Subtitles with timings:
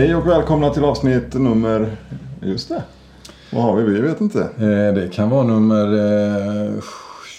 [0.00, 1.96] Hej och välkomna till avsnitt nummer...
[2.42, 2.82] Just det.
[3.52, 3.92] Vad har vi?
[3.92, 4.40] Vi vet inte.
[4.40, 5.84] Eh, det kan vara nummer
[6.66, 6.72] eh,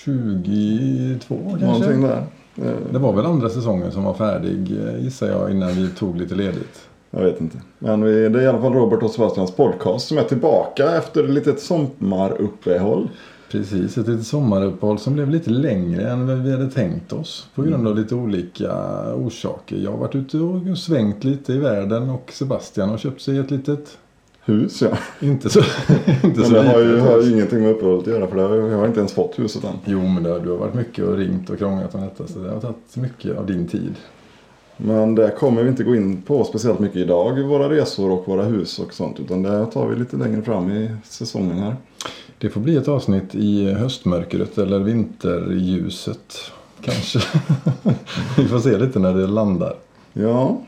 [0.05, 1.66] 22 kanske.
[1.66, 2.23] Någonting där.
[2.58, 6.18] Eh, Det var väl andra säsongen som var färdig eh, gissar jag innan vi tog
[6.18, 6.88] lite ledigt.
[7.12, 7.58] Jag vet inte.
[7.80, 11.23] Men vi, det är i alla fall Robert och Sebastians podcast som är tillbaka efter
[11.23, 13.09] ett litet sommaruppehåll.
[13.52, 17.48] Precis, ett litet sommaruppehåll som blev lite längre än vad vi hade tänkt oss.
[17.55, 18.74] På grund av lite olika
[19.16, 19.76] orsaker.
[19.76, 23.52] Jag har varit ute och svängt lite i världen och Sebastian har köpt sig ett
[23.52, 23.98] litet,
[24.46, 24.98] Hus ja.
[25.27, 25.60] inte så,
[26.24, 28.41] inte Men så det har ju, har ju ingenting med uppehållet att göra för det
[28.41, 29.76] har, jag har inte ens fått huset än.
[29.86, 32.49] Jo men det, du har varit mycket och ringt och krånglat om detta så det
[32.49, 33.96] har tagit mycket av din tid.
[34.77, 37.43] Men det kommer vi inte gå in på speciellt mycket idag.
[37.43, 39.20] Våra resor och våra hus och sånt.
[39.20, 41.76] Utan det tar vi lite längre fram i säsongen här.
[42.41, 46.37] Det får bli ett avsnitt i höstmörkret eller vinterljuset
[46.81, 47.20] kanske.
[48.37, 49.75] vi får se lite när det landar.
[50.13, 50.62] Ja,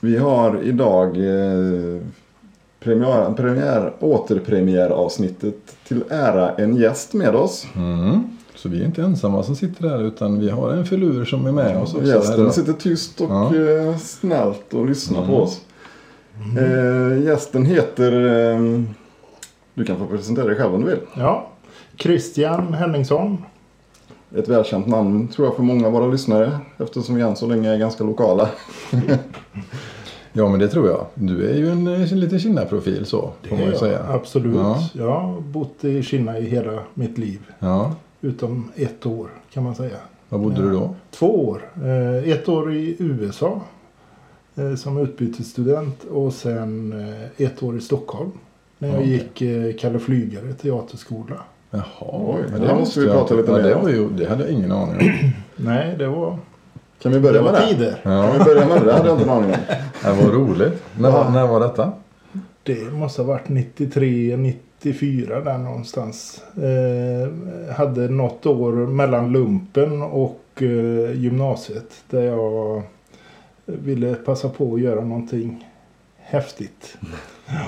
[0.00, 2.00] vi har idag eh,
[2.80, 7.66] premiär, premiär, återpremiäravsnittet till ära en gäst med oss.
[7.76, 8.20] Mm.
[8.54, 11.52] Så vi är inte ensamma som sitter där utan vi har en filur som är
[11.52, 12.06] med oss också.
[12.06, 12.50] Gästen här.
[12.52, 13.56] sitter tyst och Ja.
[13.56, 15.30] eh, snällt och lyssnar Mm.
[15.30, 15.60] på oss.
[16.58, 18.12] Eh, gästen heter...
[18.52, 18.82] Eh,
[19.74, 21.00] du kan få presentera dig själv om du vill.
[21.16, 21.48] Ja,
[21.96, 23.44] Christian Henningsson.
[24.36, 26.58] Ett välkänt namn tror jag för många av våra lyssnare.
[26.78, 28.48] Eftersom vi än så länge är ganska lokala.
[30.36, 31.06] Ja men det tror jag.
[31.14, 34.00] Du är ju en, eh, en liten Kina-profil så får man ju säga.
[34.08, 34.56] Absolut.
[34.56, 34.88] Ja.
[34.92, 37.40] Jag har bott i Kina i hela mitt liv.
[37.58, 37.94] Ja.
[38.20, 39.96] Utom ett år kan man säga.
[40.28, 40.94] Var bodde du då?
[41.10, 41.62] Två år.
[41.84, 43.60] Eh, Ett år i USA
[44.54, 46.92] eh, som utbytesstudent och sen
[47.38, 48.30] eh, ett år i Stockholm.
[48.84, 49.12] När jag Okej.
[49.12, 51.34] gick eh, Kalle Flygare teaterskola.
[51.70, 51.82] Jaha.
[52.00, 53.82] Oj, men det måste vi prata lite ja, mer det, om.
[53.82, 55.30] var ju, det hade jag ingen aning om.
[55.56, 56.38] Nej, det var,
[57.02, 57.66] Kan vi det börja med var det?
[57.68, 58.00] tider.
[58.02, 58.22] Ja.
[58.28, 58.84] Kan vi börja med det?
[58.86, 59.56] Det hade jag inte en aning om.
[60.16, 60.82] Det var roligt.
[60.98, 61.92] När, var- när var detta?
[62.62, 66.42] Det måste ha varit 93, 94 där någonstans.
[66.56, 72.04] Eh, hade något år mellan lumpen och eh, gymnasiet.
[72.10, 72.82] Där jag
[73.64, 75.68] ville passa på att göra någonting
[76.16, 76.96] häftigt.
[77.48, 77.66] Eh,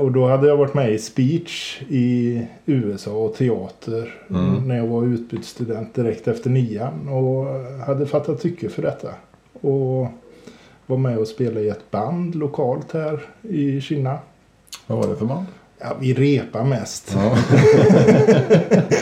[0.00, 4.14] och då hade jag varit med i speech i USA och teater.
[4.30, 4.68] Mm.
[4.68, 7.08] När jag var utbytesstudent direkt efter nian.
[7.08, 7.46] Och
[7.86, 9.08] hade fattat tycke för detta.
[9.60, 10.06] Och
[10.86, 14.18] var med och spelade i ett band lokalt här i Kina.
[14.86, 15.46] Vad var det för band?
[15.78, 17.14] Ja, vi repar mest.
[17.14, 17.36] Ja.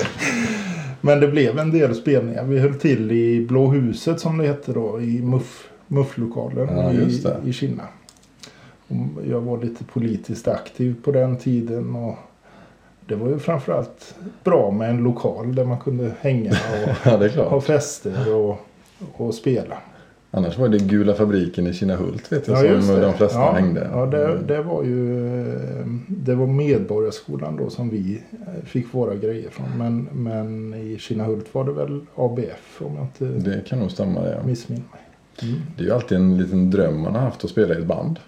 [1.00, 2.44] Men det blev en del spelningar.
[2.44, 5.00] Vi höll till i Blå huset som det hette då.
[5.00, 7.82] I Muff, Mufflokalen Ja, i, i Kina.
[9.28, 11.94] Jag var lite politiskt aktiv på den tiden.
[11.96, 12.16] Och
[13.06, 16.98] det var ju framförallt bra med en lokal där man kunde hänga och
[17.36, 18.66] ja, ha fester och,
[19.16, 19.78] och spela.
[20.30, 23.00] Annars var det Gula fabriken i Kinnahult vet jag Ja, som det.
[23.00, 23.90] de flesta ja, hängde.
[23.92, 25.04] Ja, det, det var ju
[26.08, 29.66] det var Medborgarskolan då som vi eh, fick våra grejer från.
[29.78, 34.28] Men, men i Kinnahult var det väl ABF om jag inte Det kan nog stämma.
[34.28, 34.42] Ja.
[34.42, 35.00] missminner mig.
[35.42, 35.60] Mm.
[35.76, 38.18] Det är ju alltid en liten dröm man har haft att spela i ett band.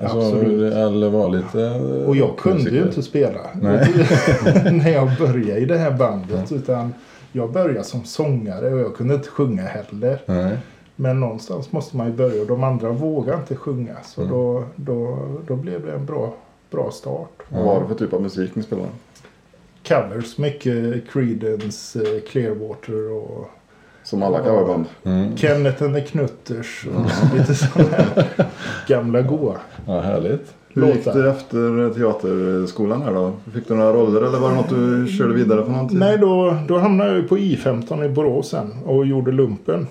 [0.00, 0.72] Alltså, Absolut.
[0.74, 2.86] Eller vara lite eh, Och jag kunde ju musiker.
[2.86, 3.94] inte spela Nej.
[4.72, 6.52] när jag började i det här bandet.
[6.52, 6.94] Utan
[7.32, 10.22] jag började som sångare och jag kunde inte sjunga heller.
[10.26, 10.58] Nej.
[10.96, 13.96] Men någonstans måste man ju börja och de andra vågar inte sjunga.
[14.04, 14.32] Så Mm.
[14.32, 16.34] då, då, då blev det en bra,
[16.70, 17.42] bra start.
[17.48, 18.88] Vad var det för typ av musik ni spelade?
[19.88, 20.38] covers.
[20.38, 23.50] Mycket Creedence, eh, Clearwater och
[24.06, 24.84] Som alla coverband.
[25.04, 25.36] Mm.
[25.36, 26.86] Kenneth and the Knutters.
[26.86, 28.46] Och lite sådana här
[28.88, 29.56] gamla goa
[29.86, 30.54] Ja, härligt.
[30.74, 33.32] Hur gick det efter teaterskolan här då?
[33.54, 35.98] Fick du några roller eller var det något du körde vidare på någonting?
[35.98, 39.86] Nej, då, då hamnade jag på I15 i Borås sen och gjorde lumpen.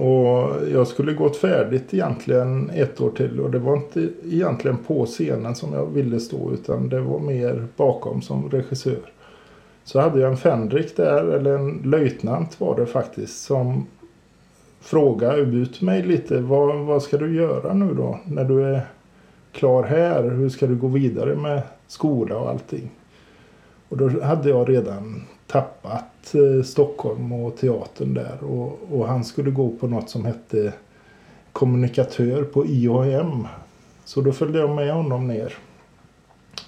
[0.00, 5.06] Och jag skulle gått färdigt egentligen ett år till och det var inte egentligen på
[5.06, 9.12] scenen som jag ville stå utan det var mer bakom som regissör.
[9.86, 13.86] Så hade jag en fänrik där, eller en löjtnant var det faktiskt, som
[14.80, 16.40] frågade ut mig lite.
[16.40, 18.86] Vad, vad ska du göra nu då när du är
[19.52, 20.30] klar här?
[20.30, 22.90] Hur ska du gå vidare med skola och allting?
[23.88, 28.44] Och då hade jag redan tappat eh, Stockholm och teatern där.
[28.44, 30.72] Och, och han skulle gå på något som hette
[31.52, 33.46] kommunikatör på IHM.
[34.04, 35.54] Så då följde jag med honom ner.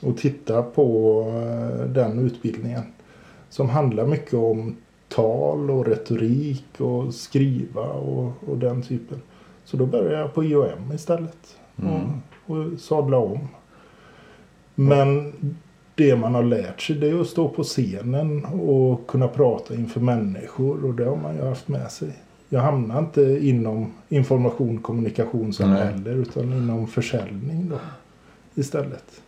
[0.03, 2.83] Och tittade på eh, den utbildningen.
[3.49, 4.77] Som handlar mycket om
[5.09, 9.23] tal och retorik och skriva och, och den typen.
[9.65, 11.57] Så då började jag på IOM istället.
[11.83, 11.93] Mm.
[12.47, 13.39] Och, och sadla om.
[14.75, 15.33] Men
[15.95, 20.01] det man har lärt sig det är att stå på scenen och kunna prata inför
[20.01, 20.85] människor.
[20.85, 22.17] Och det har man ju haft med sig
[22.49, 25.87] jag hamnade inte inom information kommunikation som Nej.
[25.87, 27.77] heller utan inom försäljning då
[28.55, 29.23] istället.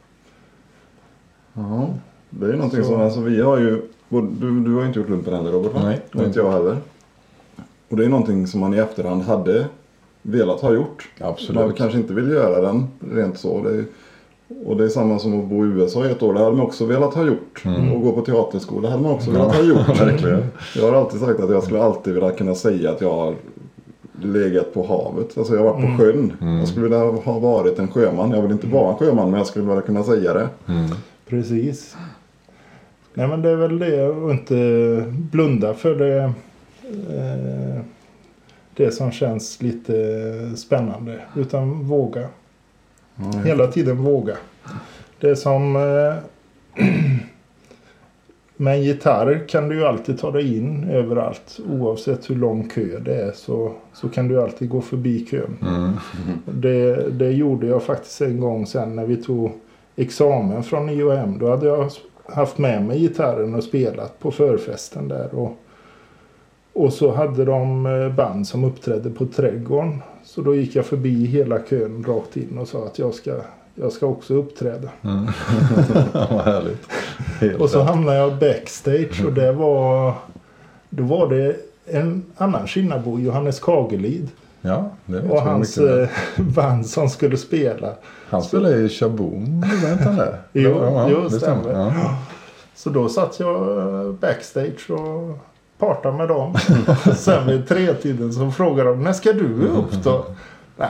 [1.52, 1.88] Ja,
[2.30, 5.08] det är ju någonting Så- som, alltså vi har ju, du, du har inte gjort
[5.08, 5.80] lumpen heller Robert va?
[5.84, 6.00] Nej.
[6.14, 6.76] Och inte jag heller.
[7.88, 9.66] Och det är någonting som man i efterhand hade
[10.22, 11.08] velat ha gjort.
[11.20, 11.76] Man Absolut.
[11.76, 13.62] kanske inte vill göra den rent så.
[13.62, 13.84] Det är,
[14.66, 16.32] och det är samma som att bo i USA i ett år.
[16.34, 17.62] Det hade man också velat ha gjort.
[17.64, 17.92] Mm.
[17.92, 19.88] Och gå på teaterskola hade man också velat ha gjort.
[20.00, 20.44] verkligen.
[20.76, 23.34] Jag har alltid sagt att jag skulle alltid vilja kunna säga att jag har
[24.22, 25.38] legat på havet.
[25.38, 26.32] Alltså jag har varit på sjön.
[26.40, 26.58] Mm.
[26.58, 28.30] Jag skulle vilja ha varit en sjöman.
[28.30, 30.48] Jag vill inte vara en sjöman men jag skulle vilja kunna säga det.
[30.66, 30.90] Mm.
[31.26, 31.96] Precis.
[33.14, 36.22] Nej men det är väl det att inte blunda för det.
[37.16, 37.82] Eh,
[38.74, 41.20] det som känns lite spännande.
[41.36, 42.28] Utan våga.
[43.44, 44.36] Hela tiden våga.
[45.20, 46.14] Det är som eh,
[48.56, 51.60] med en gitarr kan du ju alltid ta dig in överallt.
[51.70, 55.56] Oavsett hur lång kö det är så, så kan du alltid gå förbi kön.
[55.62, 55.92] Mm.
[56.60, 59.52] Det, det gjorde jag faktiskt en gång sen när vi tog
[59.96, 61.38] examen från IOM.
[61.38, 61.90] Då hade jag
[62.34, 65.34] haft med mig gitarren och spelat på förfesten där.
[65.34, 65.56] Och,
[66.72, 70.02] och så hade de eh, band som uppträdde på Trädgården.
[70.24, 73.34] Så då gick jag förbi hela kön rakt in och sa att jag ska,
[73.74, 74.88] jag ska också uppträda.
[75.02, 75.26] Mm.
[76.12, 76.86] Vad härligt.
[77.40, 80.14] Helt Och så hamnade jag backstage och det var...
[80.90, 81.56] Då var det
[81.86, 84.28] en annan Kinnabo, Johannes Kagelid.
[84.62, 87.94] Ja, det vet Och hans eh, band som skulle spela.
[88.28, 90.38] Han spelar i Shaboom, gjorde inte han det?
[90.52, 91.72] Jo, ja, jo, det stämmer.
[91.72, 92.16] Ja.
[92.74, 95.38] Så då satt jag eh, backstage och
[95.78, 96.54] partade med dem.
[97.16, 100.24] Sen vid tretiden så frågade de när ska du upp då?
[100.76, 100.88] Nej,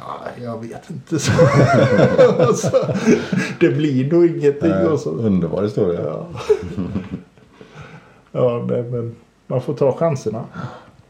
[0.00, 1.18] ja, jag vet inte.
[1.18, 1.32] Så,
[2.54, 2.70] så,
[3.60, 4.70] det blir nog ingenting.
[4.70, 5.10] Eh, Och så.
[5.10, 6.00] Underbar historia.
[6.04, 6.26] Ja,
[8.32, 9.16] ja nej, men
[9.46, 10.44] man får ta chanserna.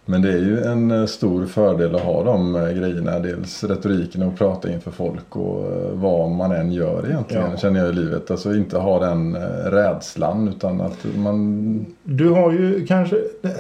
[0.04, 3.18] Men det är ju en eh, stor fördel att ha de eh, grejerna.
[3.18, 7.56] Dels retoriken och prata inför folk och eh, vad man än gör egentligen Ja.
[7.56, 8.30] känner jag i livet.
[8.30, 11.86] Alltså inte ha den rädslan utan att man...
[12.02, 13.16] Du har ju kanske,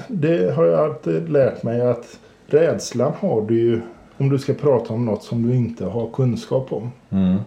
[0.08, 3.80] det- har jag alltid lärt mig att rädslan har du ju
[4.18, 6.90] om du ska prata om något som du inte har kunskap om.
[7.10, 7.38] Mm,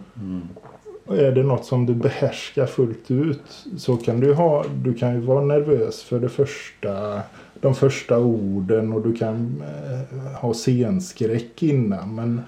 [1.06, 3.42] Och är det något som du behärskar fullt ut
[3.76, 7.20] så kan du ha, du kan ju vara nervös för det första,
[7.60, 12.14] de första orden och du kan eh, ha scenskräck innan.
[12.14, 12.40] Men,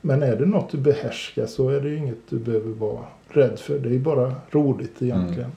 [0.00, 3.78] men är det något du behärskar så är det inget du behöver vara rädd för.
[3.78, 5.50] Det är bara roligt egentligen.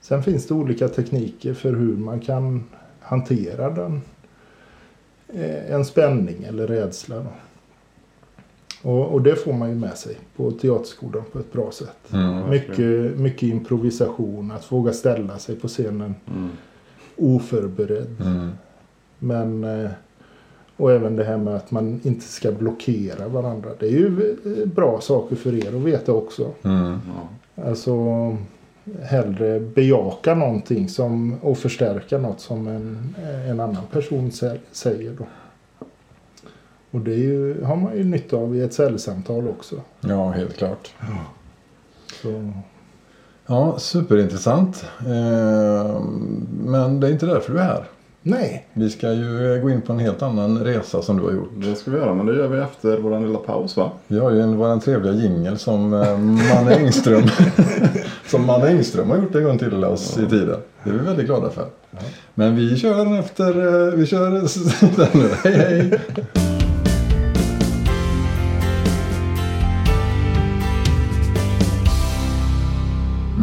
[0.00, 2.64] Sen finns det olika tekniker för hur man kan
[3.00, 4.00] hantera den.
[5.28, 7.16] eh, En spänning eller rädsla.
[7.16, 7.26] Då.
[8.90, 12.12] Och, och det får man ju med sig på teaterskolan på ett bra sätt.
[12.12, 16.48] mm, Mycket, mycket improvisation, att våga ställa sig på scenen Mm.
[17.16, 18.20] Oförberedd.
[18.20, 18.50] mm,
[19.18, 19.90] Men, eh,
[20.76, 23.70] och även det här med att man inte ska blockera varandra.
[23.80, 26.50] Det är ju eh, bra saker för er att veta också.
[26.62, 27.28] mm, Ja.
[27.68, 27.96] Alltså
[29.02, 33.14] hellre bejaka någonting som, och förstärka något som en,
[33.48, 35.12] en annan person sä- säger.
[35.18, 35.24] Då.
[36.90, 39.76] Och det är ju, har man ju nytta av i ett säljsamtal också.
[40.00, 40.90] ja, helt klart.
[42.22, 42.52] Så,
[43.46, 44.84] Ja, superintressant.
[45.00, 46.00] Eh,
[46.64, 47.84] men det är inte därför du är här.
[48.22, 51.50] nej, Vi ska ju gå in på en helt annan resa som du har gjort.
[51.56, 53.90] Det ska vi göra men det gör vi efter vår lilla paus va?
[54.06, 57.22] Vi har ju en, vår trevliga jingel som eh, Manne Engström
[58.30, 60.60] som Manne Engström har gjort en gång till oss i tiden.
[60.84, 61.66] Det är vi väldigt glada för.
[62.34, 63.48] Men vi kör efter,
[63.88, 64.30] eh, vi kör
[64.96, 65.28] den nu.
[65.44, 66.00] Hej hej!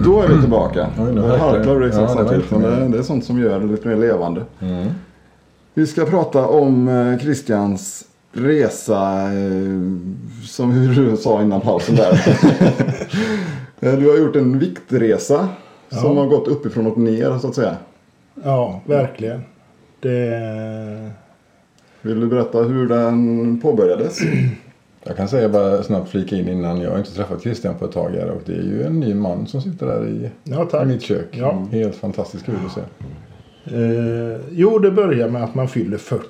[0.03, 0.88] Då är vi tillbaka.
[1.00, 2.88] Oj, nu harklar Ja, det samtidigt men det.
[2.88, 4.46] det, är sånt som gör det lite mer levande.
[4.60, 4.88] Mm.
[5.74, 8.03] Vi ska prata om eh, Christians
[8.34, 9.81] resa eh,
[10.48, 12.20] som hur du sa innan pausen där.
[13.84, 15.48] Eh, du har gjort en viktresa
[15.89, 16.22] som Ja.
[16.22, 17.75] har gått uppifrån och ner så att säga.
[18.43, 19.41] ja verkligen.
[20.00, 21.12] Det,
[22.01, 24.20] Vill du berätta hur den påbörjades?
[25.03, 26.81] Jag kan säga bara snabbt flika in innan.
[26.81, 29.13] Jag har inte träffat Christian på ett tag här och det är ju en ny
[29.13, 31.27] man som sitter där i, ja, i mitt kök.
[31.31, 31.67] Ja.
[31.72, 32.81] Helt fantastiskt kul att se.
[33.65, 36.25] Eh, jo, det börjar med att man fyller 40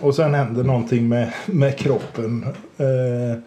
[0.00, 2.44] och sen händer någonting med, med kroppen.
[2.76, 3.38] Eh,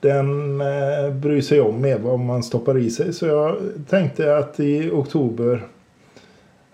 [0.00, 3.12] den eh, bryr sig om mer vad man stoppar i sig.
[3.12, 3.56] Så jag
[3.88, 5.66] tänkte att i oktober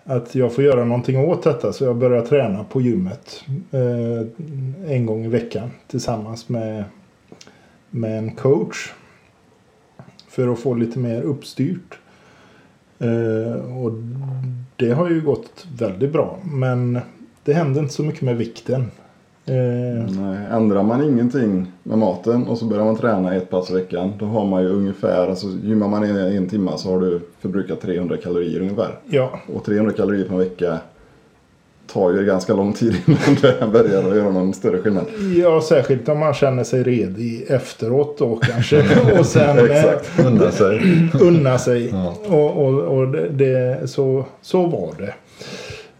[0.05, 1.73] att jag får göra någonting åt detta.
[1.73, 4.27] Så jag börjar träna på gymmet eh,
[4.91, 6.83] en gång i veckan tillsammans med,
[7.89, 8.93] med en coach.
[10.27, 11.99] För att få lite mer uppstyrt.
[12.99, 13.91] Eh, och
[14.75, 16.39] det har ju gått väldigt bra.
[16.43, 16.99] Men
[17.43, 18.91] det händer inte så mycket med vikten.
[19.47, 19.55] Eh,
[20.21, 24.13] Nej, ändrar man ingenting med maten och så börjar man träna ett pass i veckan.
[24.19, 27.81] Då har man ju ungefär, alltså gymmar man i en timme så har du förbrukat
[27.81, 28.99] 300 kalorier ungefär.
[29.09, 30.77] ja, Och 300 kalorier på en vecka
[31.93, 35.05] tar ju ganska lång tid innan det börjar att göra någon större skillnad.
[35.37, 38.83] ja, särskilt om man känner sig redig efteråt då kanske.
[39.19, 40.25] och sen eh, Exakt.
[40.25, 40.81] Unna sig.
[41.21, 41.89] unna sig.
[41.89, 42.15] Ja.
[42.27, 45.13] Och, och, och det, så, så var det.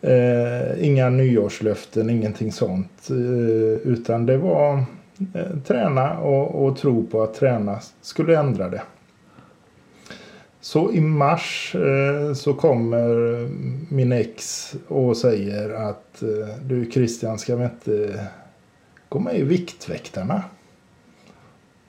[0.06, 3.10] Eh, inga nyårslöften, ingenting sånt.
[3.10, 4.84] Eh, utan det var
[5.34, 8.82] eh, träna och, och tro på att träna skulle ändra det.
[10.62, 13.10] Så i mars eh, så kommer
[13.94, 18.28] min ex och säger att eh, du Christian ska vi inte
[19.10, 20.44] gå med i Viktväktarna?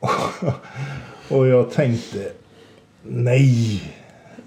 [1.29, 2.33] och jag tänkte
[3.03, 3.83] nej,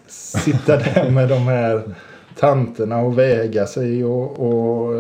[0.08, 1.96] sitta där med de här
[2.40, 4.94] tanterna och väga sig och, och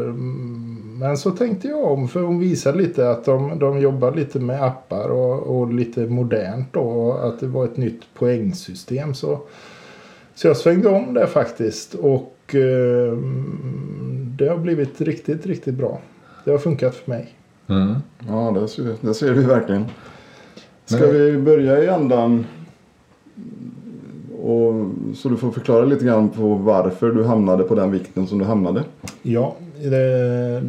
[0.99, 4.63] men så tänkte jag om för hon visade lite att de, de jobbar lite med
[4.63, 9.39] appar och, och lite modernt då och att det var ett nytt poängsystem så
[10.35, 13.17] så jag svängde om där faktiskt och eh,
[14.37, 15.99] det har blivit riktigt, riktigt bra.
[16.45, 17.33] Det har funkat för mig.
[17.67, 17.95] Mm.
[18.27, 19.85] Ja, det ser, det ser vi verkligen.
[20.85, 22.45] Ska Men- vi börja i ändan?
[24.43, 28.39] Och, så du får förklara lite grann på varför du hamnade på den vikten som
[28.39, 28.83] du hamnade.
[29.21, 30.63] Ja, det,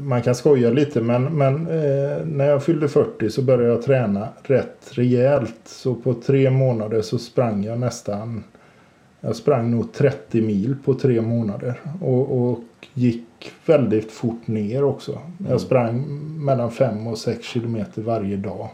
[0.00, 4.28] man kan skoja lite men, men eh, när jag fyllde 40 så började jag träna
[4.42, 5.60] rätt rejält.
[5.64, 8.42] Så på tre månader så sprang jag nästan
[9.20, 11.80] jag sprang nog 30 mil på tre månader.
[12.00, 12.58] Och, och
[12.94, 15.18] gick väldigt fort ner också.
[15.48, 16.04] Jag sprang
[16.44, 18.68] mellan 5 och 6 kilometer varje dag.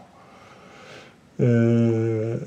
[1.37, 2.41] Eh,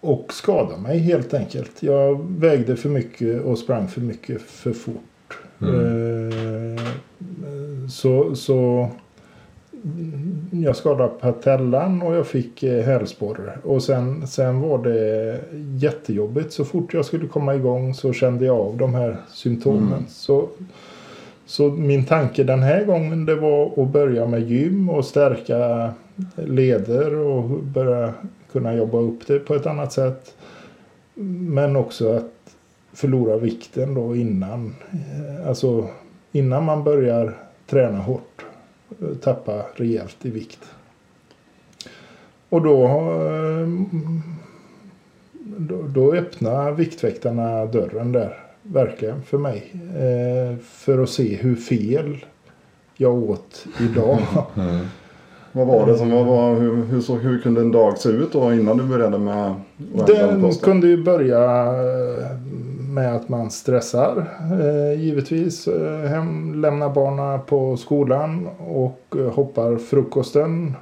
[0.00, 1.82] och skadade mig helt enkelt.
[1.82, 5.38] Jag vägde för mycket och sprang för mycket för fort.
[5.60, 6.84] Eh,
[7.88, 8.88] så, så
[10.50, 13.58] jag skadade patellan och jag fick eh, hälsporre.
[13.62, 15.40] Och sen, sen var det
[15.78, 16.52] jättejobbigt.
[16.52, 20.06] Så fort jag skulle komma igång så kände jag av de här symptomen.
[20.08, 20.48] Så,
[21.46, 25.90] så min tanke den här gången det var att börja med gym och stärka
[26.36, 28.14] leder och börja
[28.58, 30.34] kunna jobba upp det på ett annat sätt.
[31.50, 32.56] Men också att
[32.92, 34.74] förlora vikten då innan.
[34.90, 35.88] Eh, alltså
[36.32, 37.36] innan man börjar
[37.66, 38.44] träna hårt.
[39.00, 40.58] Eh, tappa rejält i vikt.
[42.48, 43.68] Och då, eh,
[45.58, 48.44] då, då öppnar Viktväktarna dörren där.
[48.62, 49.72] Verkligen för mig.
[50.62, 52.24] För att se hur fel
[52.96, 54.18] jag åt idag.
[54.56, 54.86] Mm.
[55.58, 58.52] Vad var det som var, hur, hur, så, hur kunde en dag se ut då
[58.52, 59.54] innan du började med
[60.06, 62.38] Den kunde ju börja eh,
[62.88, 64.28] med att man stressar
[64.60, 65.68] eh, givetvis.
[65.68, 70.76] Eh, hem, lämnar barnen på skolan och eh, hoppar frukosten.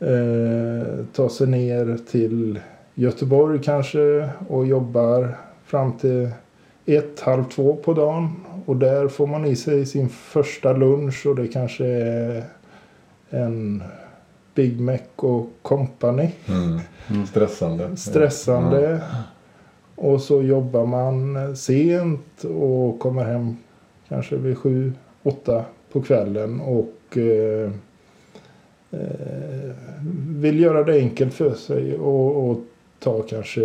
[0.00, 2.60] Eh, tar sig ner till
[2.94, 6.30] Göteborg kanske och jobbar fram till
[6.86, 8.36] ett, halv två på dagen.
[8.66, 12.44] Och där får man i sig sin första lunch och det kanske är
[13.30, 13.82] en
[14.54, 17.26] Big Mac och company Mm.
[17.26, 17.96] Stressande.
[17.96, 19.00] stressande.
[19.94, 23.56] Och så jobbar man sent och kommer hem
[24.08, 24.92] kanske vid sju,
[25.22, 27.70] åtta på kvällen och eh,
[28.90, 29.70] eh,
[30.28, 32.58] vill göra det enkelt för sig och, och
[32.98, 33.64] ta kanske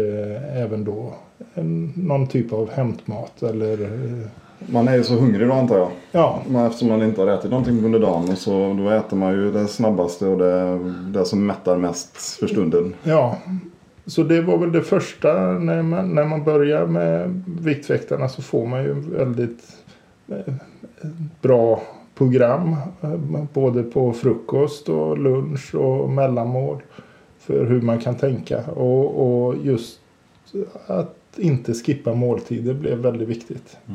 [0.53, 1.13] även då
[1.53, 4.27] en, någon typ av hämtmat eller eh,
[4.67, 5.89] Man är ju så hungrig då antar jag.
[6.11, 9.31] ja, Men eftersom man inte har ätit någonting under dagen och så då äter man
[9.33, 10.79] ju det snabbaste och det,
[11.19, 12.93] det som mättar mest för stunden.
[13.03, 13.37] Ja,
[14.05, 15.33] så det var väl det första.
[15.51, 19.63] När man, när man börjar med Viktväktarna så får man ju väldigt
[20.27, 20.53] eh,
[21.41, 21.81] bra
[22.15, 22.75] program.
[23.01, 26.81] eh, Både på frukost och lunch och mellanmål.
[27.39, 28.57] För hur man kan tänka.
[28.71, 29.99] Och, och just
[30.87, 33.77] att inte skippa måltider blev väldigt viktigt.
[33.87, 33.93] Eh,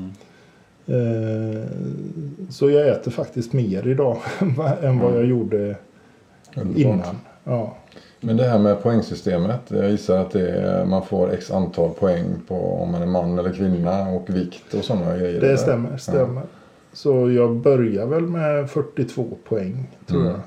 [2.51, 4.19] Så jag äter faktiskt mer idag
[4.83, 5.77] än vad jag gjorde
[6.57, 6.77] Underbart.
[6.77, 7.17] innan.
[7.45, 7.77] Ja.
[8.21, 9.61] Men det här med poängsystemet.
[9.69, 13.53] Jag gissar att är, man får x antal poäng på om man är man eller
[13.53, 15.41] kvinna och vikt och sådana grejer.
[15.41, 16.43] Det stämmer, stämmer.
[16.93, 20.33] Så jag börjar väl med 42 poäng tror Mm.
[20.33, 20.41] jag.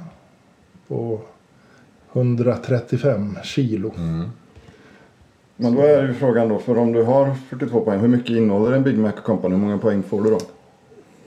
[0.88, 1.20] På
[2.14, 3.92] 135 kilo.
[3.98, 4.30] Mm.
[5.58, 8.72] Men då är ju frågan då, för om du har 42 poäng, hur mycket innehåller
[8.72, 9.56] en Big Mac Company?
[9.56, 10.38] Hur många poäng får du då?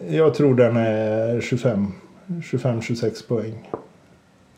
[0.08, 1.86] Jag tror den är 25
[2.26, 3.70] 25-26 poäng.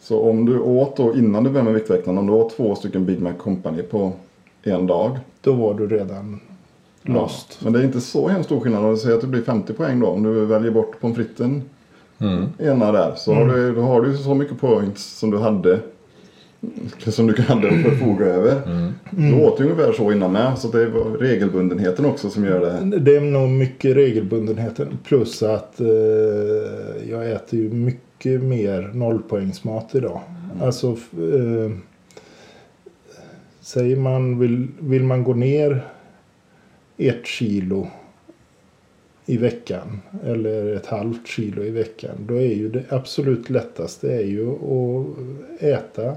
[0.00, 3.04] Så om du åt då innan du började med Viktväktarna, om du åt två stycken
[3.06, 4.12] Big Mac Company på
[4.62, 5.18] en dag.
[5.40, 6.40] Då var du redan
[7.02, 7.58] lost.
[7.64, 8.84] Men det är inte så hemskt stor skillnad.
[8.84, 10.06] Om du säger att det blir 50 poäng då.
[10.06, 11.62] Om du väljer bort pommes fritesen
[12.18, 12.44] Mm.
[12.58, 13.14] ena där.
[13.16, 15.80] Så har du, då har du så mycket points som du hade.
[16.98, 17.32] Som du
[17.68, 18.62] att förfoga över.
[18.66, 18.92] Mm.
[19.10, 20.58] Du åt ungefär så innan med.
[20.58, 22.98] Så det var regelbundenheten också som gör det.
[22.98, 24.98] Det är nog mycket regelbundenheten.
[25.04, 25.86] Plus att eh,
[27.10, 30.20] jag äter ju mycket mer nollpoängsmat idag.
[30.60, 31.70] Alltså, f- eh,
[33.60, 35.84] säger man, vill, vill man gå ner
[36.96, 37.86] ett kilo
[39.26, 42.14] i veckan eller ett halvt kilo i veckan.
[42.28, 45.06] Då är ju det absolut lättaste är ju att
[45.62, 46.14] äta,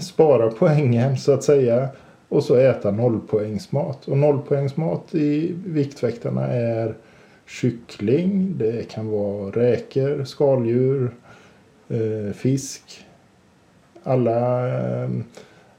[0.00, 1.88] spara poängen så att säga
[2.28, 4.08] och så äta nollpoängsmat.
[4.08, 6.94] Och nollpoängsmat i Viktväktarna är
[7.46, 11.10] kyckling, det kan vara räkor, skaldjur,
[11.88, 12.82] eh, fisk.
[14.04, 15.10] Alla, eh,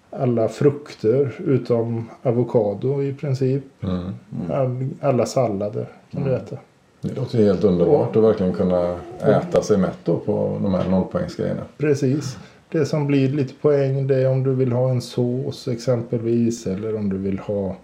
[0.10, 3.64] alla frukter utom avokado i princip.
[3.84, 4.14] Mm.
[4.52, 6.58] All, alla sallader kan du äta.
[7.02, 11.62] Det låter ju helt underbart att verkligen kunna äta sig mätt på de här nollpoängsgrejerna.
[11.78, 12.38] Precis.
[12.74, 16.68] Det som blir lite poäng det är om du vill ha en sås exempelvis.
[16.68, 17.76] Eller om du vill ha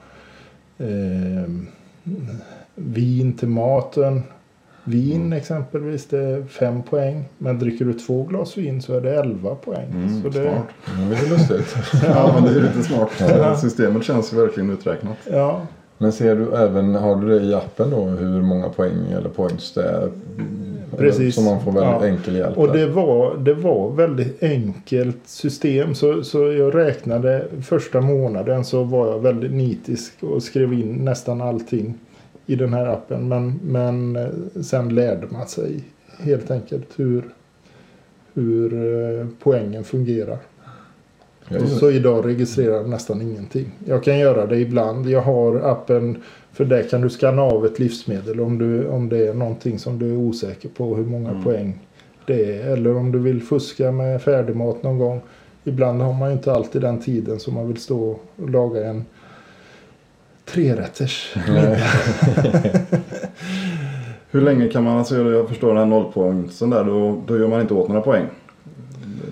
[0.77, 1.49] eh,
[2.75, 4.23] vin till maten.
[4.83, 7.25] Vin exempelvis det är fem poäng.
[7.37, 9.89] Men dricker du två glas vin så är det elva poäng.
[9.91, 10.67] Mm, så det, smart.
[10.97, 11.75] Mm, det är lustigt.
[12.03, 13.59] Ja men det är lite smart.
[13.61, 15.17] Systemet känns verkligen uträknat.
[15.31, 15.61] ja,
[15.97, 19.73] Men ser du även, har du det i appen då hur många poäng eller points
[19.73, 20.11] det är?
[20.99, 21.35] Precis.
[21.35, 22.05] Så man får väldigt Ja.
[22.07, 25.95] enkel hjälp Och det var, det var väldigt enkelt system.
[25.95, 31.41] Så, så jag räknade första månaden så var jag väldigt nitisk och skrev in nästan
[31.41, 31.93] allting
[32.45, 33.27] i den här appen.
[33.27, 35.83] Men, men eh, sen lärde man sig
[36.19, 37.23] helt enkelt hur,
[38.33, 40.37] hur eh, poängen fungerar.
[41.79, 43.71] Så idag registrerar jag nästan ingenting.
[43.85, 45.09] Jag kan göra det ibland.
[45.09, 46.17] Jag har appen
[46.51, 49.99] för där kan du scanna av ett livsmedel om, du, om det är någonting som
[49.99, 51.43] du är osäker på hur många Mm.
[51.43, 51.79] poäng
[52.25, 52.67] det är.
[52.73, 55.21] Eller om du vill fuska med färdigmat någon gång.
[55.63, 59.05] Ibland har man ju inte alltid den tiden som man vill stå och laga en
[60.45, 61.33] trerätters.
[64.31, 67.61] Hur länge kan man, alltså jag förstår den här nollpoängsen där, då, då gör man
[67.61, 68.25] inte åt några poäng.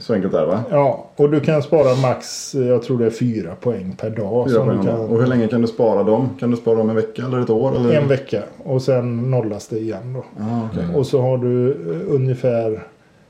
[0.07, 0.63] Så enkelt är det va?
[0.71, 4.49] Ja, och du kan spara max, jag tror det är fyra poäng per dag.
[4.49, 6.29] Fyra poäng kan, Och hur länge kan du spara dem?
[6.39, 7.75] Kan du spara dem en vecka eller ett år?
[7.75, 7.93] Eller?
[8.01, 10.43] en vecka och sen nollas det igen då.
[10.43, 10.79] Ah.
[10.79, 10.95] Mm.
[10.95, 12.83] Och så har du eh, ungefär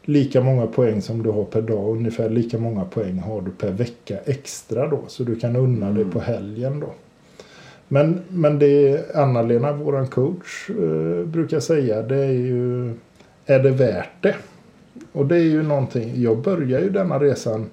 [0.03, 1.89] lika många poäng som du har per dag.
[1.91, 4.99] Ungefär lika många poäng har du per vecka extra då.
[5.07, 6.11] Så du kan unna dig Mm.
[6.11, 6.87] på helgen då.
[7.87, 12.93] Men, men det Anna-Lena, våran coach, eh, brukar säga det är ju
[13.45, 14.35] Är det värt det?
[15.17, 16.21] Och det är ju någonting.
[16.21, 17.69] Jag började ju denna resan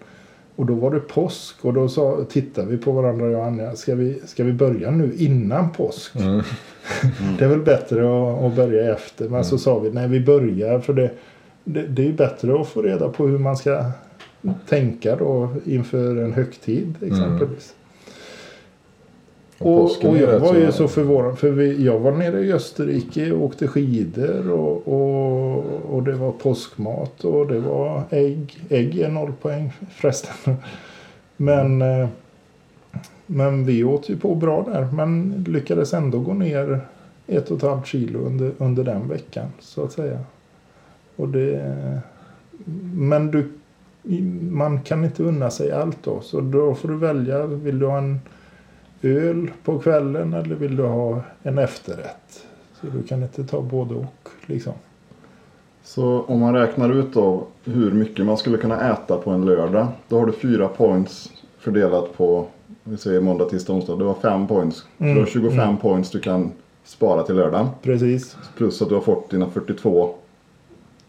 [0.56, 3.76] och då var det påsk och då sa, tittade vi på varandra jag och Anja.
[3.76, 6.16] Ska vi, ska vi börja nu innan påsk?
[6.16, 6.42] Mm.
[7.38, 9.28] Det är väl bättre att, att börja efter.
[9.28, 11.10] Men så sa vi nej vi börjar för det,
[11.64, 13.84] det, det är ju bättre att få reda på hur man ska
[14.68, 17.74] tänka då inför en högtid exempelvis.
[19.64, 23.32] Och Och, jag var ju så- så förvånad för vi, jag var nere i Österrike
[23.32, 28.58] och åkte skidor och, och, och det var påskmat och det var ägg.
[28.68, 30.56] Ägg är noll poäng förresten.
[31.36, 32.08] Men, eh,
[33.26, 36.80] men vi åt ju på bra där men lyckades ändå gå ner
[37.26, 40.18] ett och ett halvt kilo under, under den veckan så att säga.
[41.16, 41.74] Och det,
[42.94, 43.48] men du,
[44.50, 47.46] man kan inte unna sig allt då så då får du välja.
[47.46, 48.20] Vill du ha en
[49.04, 52.46] öl på kvällen eller vill du ha en efterrätt?
[52.80, 54.72] Så du kan inte ta både och liksom.
[55.82, 59.86] Så om man räknar ut då hur mycket man skulle kunna äta på en lördag.
[60.08, 62.46] Då har du fyra points fördelat på
[62.84, 63.96] vi säger måndag, tisdag, onsdag.
[63.96, 64.86] Du har fem points.
[64.98, 65.76] Mm, du har 25 mm.
[65.76, 66.52] points du kan
[66.84, 67.68] spara till lördagen.
[67.82, 68.36] Precis.
[68.56, 70.14] Plus att du har fått dina 42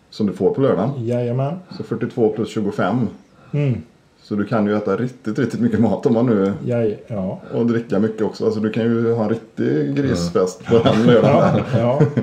[0.09, 1.05] som du får på lördagen.
[1.05, 1.59] Jajamän.
[1.77, 3.07] Så 42 plus 25.
[3.51, 3.81] Mm.
[4.27, 6.53] Så du kan ju äta riktigt, riktigt mycket mat om man nu...
[6.65, 7.39] Jaj, ja.
[7.53, 8.45] Och dricka mycket också.
[8.45, 11.61] Alltså du kan ju ha en riktig grisfest på den lördagen.
[11.73, 12.21] Ja, ja.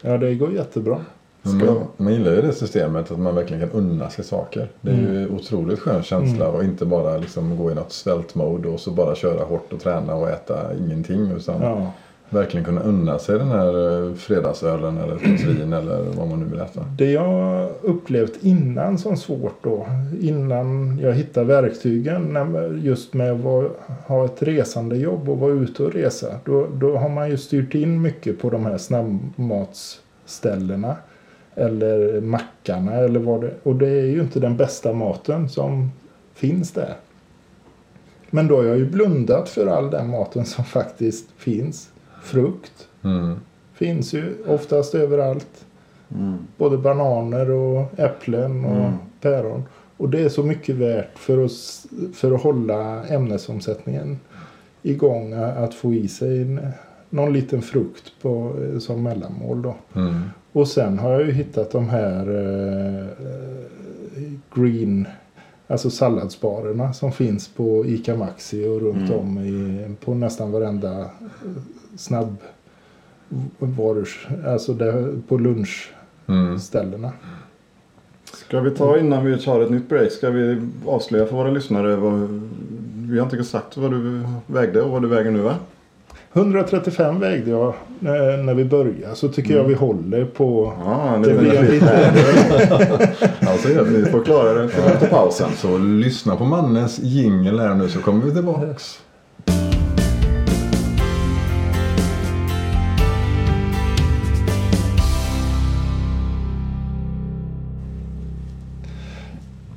[0.00, 0.98] ja, det går jättebra.
[1.42, 4.68] Man, man gillar ju det systemet att man verkligen kan unna sig saker.
[4.80, 5.34] Det är ju Mm.
[5.36, 9.44] otroligt skön känsla och inte bara liksom gå i något svältmode och så bara köra
[9.44, 11.30] hårt och träna och äta ingenting.
[11.36, 11.92] Utan Ja
[12.30, 16.40] verkligen kunna unna sig den här eh, fredagsölen eller ett glas vin eller vad man
[16.40, 16.84] nu vill äta.
[16.98, 19.86] Det jag upplevt innan som svårt då.
[20.20, 22.38] Innan jag hittade verktygen.
[22.82, 23.72] Just med att
[24.06, 26.26] ha ett resande jobb och vara ute och resa.
[26.44, 30.96] Då, då har man ju styrt in mycket på de här snabbmatsställena.
[31.54, 35.90] Eller mackarna eller vad det Och det är ju inte den bästa maten som
[36.34, 36.94] finns där.
[38.30, 41.90] Men då har jag ju blundat för all den maten som faktiskt finns.
[42.26, 43.34] Frukt Mm.
[43.74, 45.64] finns ju oftast överallt.
[46.14, 46.36] Mm.
[46.56, 48.92] Både bananer och äpplen och Mm.
[49.20, 49.62] päron.
[49.96, 54.18] Och det är så mycket värt för, oss, för att hålla ämnesomsättningen
[54.82, 55.32] igång.
[55.32, 56.60] Att få i sig en,
[57.10, 59.62] någon liten frukt på, som mellanmål.
[59.62, 59.74] Då.
[59.94, 60.20] Mm.
[60.52, 63.06] Och sen har jag ju hittat de här eh,
[64.54, 65.06] green,
[65.66, 69.20] alltså salladsbarerna som finns på ICA Maxi och runt Mm.
[69.20, 71.06] om i, på nästan varenda eh,
[71.96, 72.36] snabb
[73.58, 77.08] varus, alltså där, på lunchställena.
[77.08, 77.18] Mm.
[78.32, 81.96] Ska vi ta innan vi tar ett nytt break, ska vi avslöja för våra lyssnare
[81.96, 82.42] vad,
[83.10, 85.54] vi har inte sagt vad du vägde och vad du väger nu va?
[86.32, 91.34] 135 vägde jag när, när vi började så tycker jag vi håller på Ja, det
[91.34, 92.12] blir lite
[93.40, 93.98] Ja, så gör vi.
[93.98, 95.50] Ni får klara det efter pausen.
[95.56, 99.00] Så lyssna på Mannes jingel här nu så kommer vi tillbaks.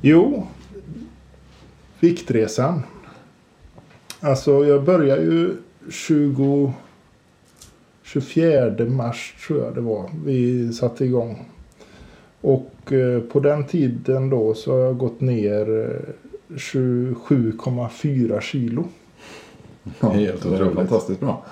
[0.02, 0.46] Jo,
[2.00, 2.82] viktresan.
[4.20, 5.56] Alltså jag började ju
[5.90, 6.72] 20,
[8.02, 10.10] 24 mars tror jag det var.
[10.24, 11.48] Vi satte igång.
[12.40, 18.84] Och eh, på den tiden då så har jag gått ner eh, 27,4 kilo.
[20.00, 20.74] Helt det är otroligt.
[20.74, 21.44] fantastiskt bra.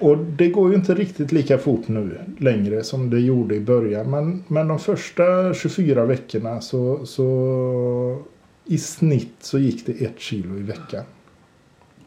[0.00, 4.10] Och det går ju inte riktigt lika fort nu längre som det gjorde i början.
[4.10, 8.22] Men, men de första 24 veckorna så, så
[8.64, 11.04] i snitt så gick det ett kilo i veckan.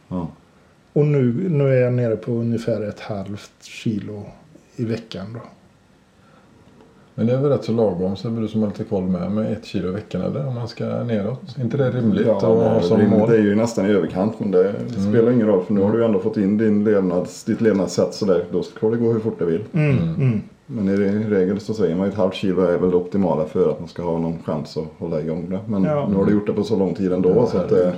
[0.08, 0.32] Ja.
[0.94, 4.26] Och nu, nu är jag nere på ungefär ett halvt kilo
[4.76, 5.42] i veckan då.
[7.20, 9.32] Men det är väl rätt så lagom så blir du som har lite koll med
[9.32, 11.42] med ett kilo i veckan eller om man ska neråt.
[11.58, 13.20] Är inte det rimligt Ja, att ha är, som rimligt.
[13.20, 13.30] mål?
[13.30, 14.74] det är ju nästan i överkant men det
[15.10, 18.14] spelar ingen roll för nu har du ju ändå fått in din levnads, ditt levnadssätt
[18.14, 19.62] så där, då ska det gå hur fort det vill.
[19.74, 20.42] Mm, mm.
[20.66, 20.96] Men i
[21.30, 23.88] regel så säger man ju ett halvt kilo är väl det optimala för att man
[23.90, 25.60] ska ha någon chans att hålla igång det.
[25.68, 26.08] Men Ja.
[26.12, 27.94] nu har du gjort det på så lång tid ändå Ja, så att det,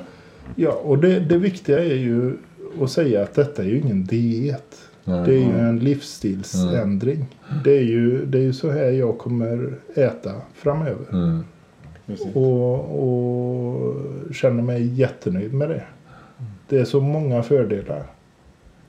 [0.55, 2.33] Ja, och det, det viktiga är ju
[2.81, 4.75] att säga att detta är ju ingen diet.
[5.05, 7.25] Det är ju en livsstilsändring.
[7.63, 11.05] Det, är ju, det är ju så här jag kommer äta framöver.
[11.11, 11.43] Mm.
[12.33, 13.93] Och, och
[14.33, 15.83] känner mig jättenöjd med det.
[16.69, 18.03] Det är så många fördelar.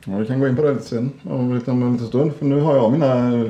[0.07, 2.33] Ja, vi kan gå in på det lite sen om lite, om en liten stund.
[2.33, 3.45] För nu har jag mina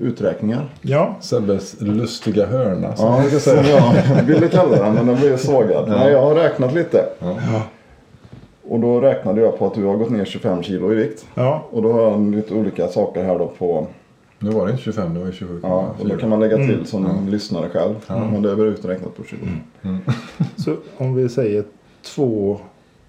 [0.00, 0.68] uträkningar.
[0.82, 2.96] Ja, Sebbes lustiga hörna.
[2.96, 3.94] som Ja, brukar som säga.
[4.16, 5.84] jag ville kalla den men den blev sågad.
[5.88, 5.96] Ja.
[5.98, 7.04] Nej, jag har räknat lite.
[7.18, 7.36] Ja.
[8.70, 11.26] Och då räknade jag på att du har gått ner 25 kilo i vikt.
[11.34, 13.86] ja, Och då har jag lite olika saker här då på
[14.38, 15.60] Nu var det inte 25, det var ju 27.
[15.62, 16.84] Ja, och då kan man lägga till Mm.
[16.84, 17.94] som lyssnare själv.
[18.08, 19.36] Men det är väl uträknat på 20.
[20.56, 21.64] så om vi säger
[22.14, 22.58] två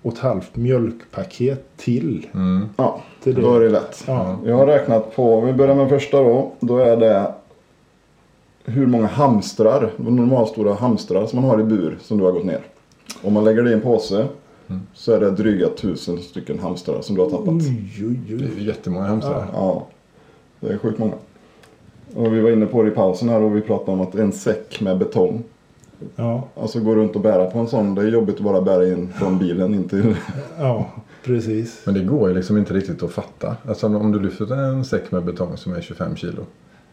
[0.01, 2.27] och ett halvt mjölkpaket till.
[2.33, 2.69] Mm.
[2.77, 3.41] Ja, till det.
[3.41, 4.03] då är det lätt.
[4.07, 6.51] Ja, Jag har räknat på, om vi börjar med första då.
[6.59, 7.33] Då är det
[8.65, 12.59] hur många hamstrar, normalstora hamstrar som man har i bur som du har gått ner.
[13.23, 14.25] Om man lägger det i en påse
[14.93, 17.47] så är det dryga tusen stycken hamstrar som du har tappat.
[17.53, 18.51] oj, oj, Det är oj.
[18.57, 19.45] ju jättemånga hamstrar.
[19.53, 19.87] Ja,
[20.59, 21.13] det är sjukt många.
[22.15, 24.31] Och vi var inne på det i pausen här och vi pratade om att en
[24.31, 25.43] säck med betong.
[26.15, 27.95] Ja, Alltså gå runt och bära på en sån.
[27.95, 30.15] Det är jobbigt att bara bära in från bilen in till...
[30.59, 30.85] ja,
[31.23, 31.81] precis.
[31.85, 33.55] Men det går ju liksom inte riktigt att fatta.
[33.67, 36.45] Alltså om du lyfter en säck med betong som är 25 kilo.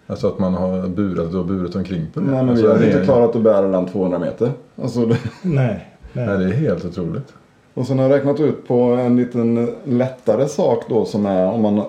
[0.07, 2.27] Alltså att man har burat och burit omkring på det.
[2.27, 4.51] Nej men alltså, vi hade det inte är- klarat att bära den 200 meter.
[4.83, 5.19] Alltså, det...
[5.43, 6.39] Nej, Nej, nej.
[6.39, 7.33] det är helt otroligt.
[7.79, 11.63] Och sen har jag räknat ut på en liten lättare sak då som är om
[11.63, 11.83] man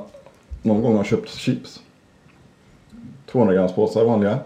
[0.61, 1.79] någon gång har köpt chips.
[3.31, 4.39] 200 grams påsar vanliga.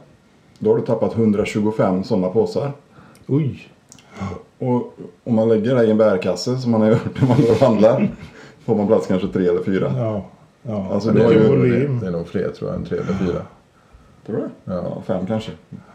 [0.60, 2.72] Då har du tappat 125 sådana påsar.
[3.28, 3.70] Oj.
[4.60, 7.52] Och om man lägger det i en bärkasse som man har gjort när man går
[7.52, 8.12] och handlar.
[8.66, 9.94] Får man plats kanske tre eller fyra.
[9.98, 10.26] Ja,
[10.62, 10.88] ja.
[10.92, 13.42] Alltså, Men det är ju det är nog fler tror jag än tre eller fyra.
[14.26, 14.50] Tror du?
[14.64, 14.74] Ja.
[14.74, 15.52] Ja, fem kanske.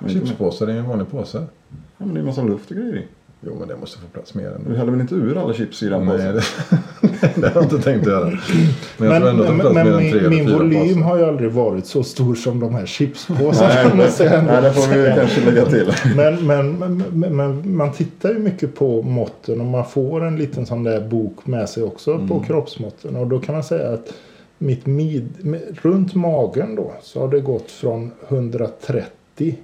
[0.06, 1.38] Chipspåsar är ju en vanlig påse.
[1.68, 3.04] ja, men det är en massa luft och grejer i.
[3.40, 5.82] Jo men det måste få plats mer än Du häller väl inte ur alla chips
[5.82, 6.32] i den Nej, det,
[7.40, 8.38] det har jag inte tänkt göra.
[8.96, 11.00] Men jag tror ändå att men, men min, min volym påsar.
[11.00, 13.68] har ju aldrig varit så stor som de här chipspåsarna.
[13.68, 13.84] Nej,
[14.28, 15.92] ändå nej, det får vi kanske lägga till.
[16.16, 20.36] Men, men, men, men, men man tittar ju mycket på måtten och man får en
[20.36, 22.28] liten sån där bok med sig också Mm.
[22.28, 23.16] på kroppsmåtten.
[23.16, 24.12] Och då kan man säga att
[24.58, 25.28] mitt mid,
[25.82, 29.58] runt magen då så har det gått från 130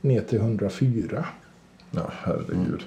[0.00, 1.24] ner till 104.
[1.90, 2.82] Ja, herregud.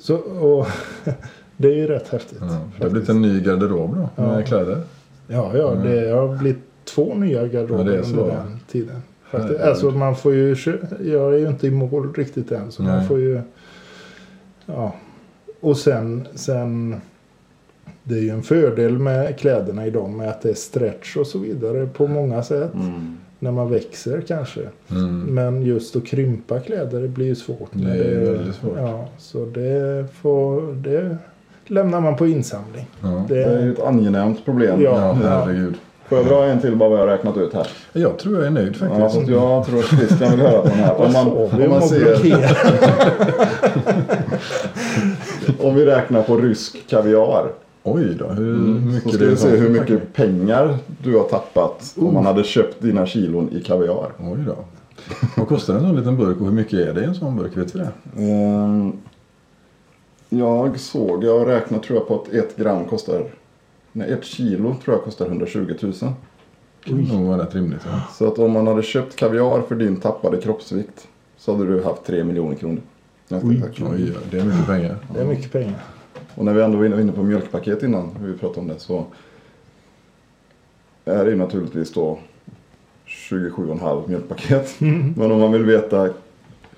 [0.00, 0.66] Så, och,
[1.56, 2.38] det är ju rätt häftigt.
[2.40, 4.44] Ja, det har blivit en ny garderob då med Ja.
[4.46, 4.80] kläder.
[5.26, 9.02] Ja, ja, det har blivit två nya garderober Ja, under den tiden.
[9.30, 9.60] Faktiskt.
[9.60, 10.56] Alltså man får ju,
[11.00, 12.92] jag är ju inte i mål riktigt än så Nej.
[12.96, 13.40] man får ju,
[14.66, 14.94] ja.
[15.60, 17.00] och sen, sen
[18.02, 21.38] det är ju en fördel med kläderna idag med att det är stretch och så
[21.38, 22.74] vidare på många sätt.
[22.74, 23.16] Mm.
[23.42, 24.60] När man växer kanske.
[24.90, 25.20] Mm.
[25.20, 27.68] Men just att krympa kläder det blir ju svårt.
[27.72, 28.76] Det är väldigt svårt.
[28.76, 31.16] Ja, så det, får, det
[31.66, 32.86] lämnar man på insamling.
[33.02, 33.24] Ja.
[33.28, 34.82] Det, Det är ju ett angenämt problem.
[34.82, 34.90] Ja.
[35.22, 35.74] ja, herregud.
[36.08, 37.66] Får jag dra en till bara vad jag har räknat ut här?
[37.92, 39.00] Jag tror jag är nöjd Ja, faktiskt.
[39.14, 41.00] fast jag tror att Christian vill höra på den här.
[41.00, 42.14] Om man, om man ser,
[45.66, 47.48] om vi räknar på rysk kaviar.
[47.82, 50.36] Oj då, hur Så mycket ska vi se hur mycket packning?
[50.46, 54.12] pengar du har tappat om man hade köpt dina kilon i kaviar.
[54.18, 54.56] Oj då.
[55.36, 57.56] Vad kostar en sån liten burk och hur mycket är det i en sån burk?
[57.56, 58.22] Vet vi det?
[58.24, 58.92] Ehm,
[60.28, 63.24] jag såg, jag räknade tror jag på att ett gram kostar,
[63.92, 65.92] nej ett kilo tror jag kostar 120 000.
[66.84, 67.80] Kan nog vara rätt rimligt.
[67.86, 68.00] Ja.
[68.18, 72.04] Så att om man hade köpt kaviar för din tappade kroppsvikt så hade du haft
[72.04, 72.80] 3 miljoner kronor.
[73.30, 73.60] Oj.
[73.60, 73.82] tack.
[73.92, 74.96] Oj, det är mycket pengar.
[75.14, 75.78] Det är mycket pengar.
[76.34, 79.04] Och när vi ändå var inne- inne på mjölkpaket innan vi pratade om det så
[81.04, 82.18] är det ju naturligtvis då
[83.06, 84.74] 27,5 mjölkpaket.
[85.16, 86.08] Men om man vill veta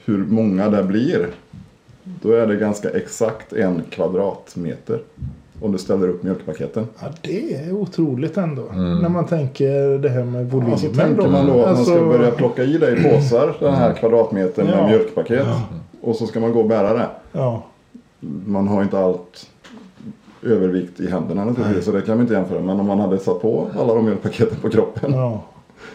[0.05, 1.27] hur många det blir
[2.05, 5.01] då är det ganska exakt en kvadratmeter
[5.61, 6.87] om du ställer upp mjölkpaketen.
[7.01, 8.69] Ja, det är otroligt ändå.
[8.69, 8.99] Mm.
[8.99, 10.79] När man tänker det här med volymen.
[10.79, 13.93] Så tänker man då att man ska börja plocka i dig i påsar den här
[13.95, 14.87] kvadratmetern med Ja.
[14.88, 15.47] mjölkpaket.
[16.01, 17.07] Och så ska man gå och bära det.
[17.33, 17.62] Ja,
[18.47, 19.51] Man har inte allt
[20.43, 21.85] övervikt i händerna naturligtvis.
[21.85, 22.61] Så det kan vi inte jämföra.
[22.61, 25.13] Men om man hade satt på alla de mjölkpaketen på kroppen.
[25.13, 25.43] ja.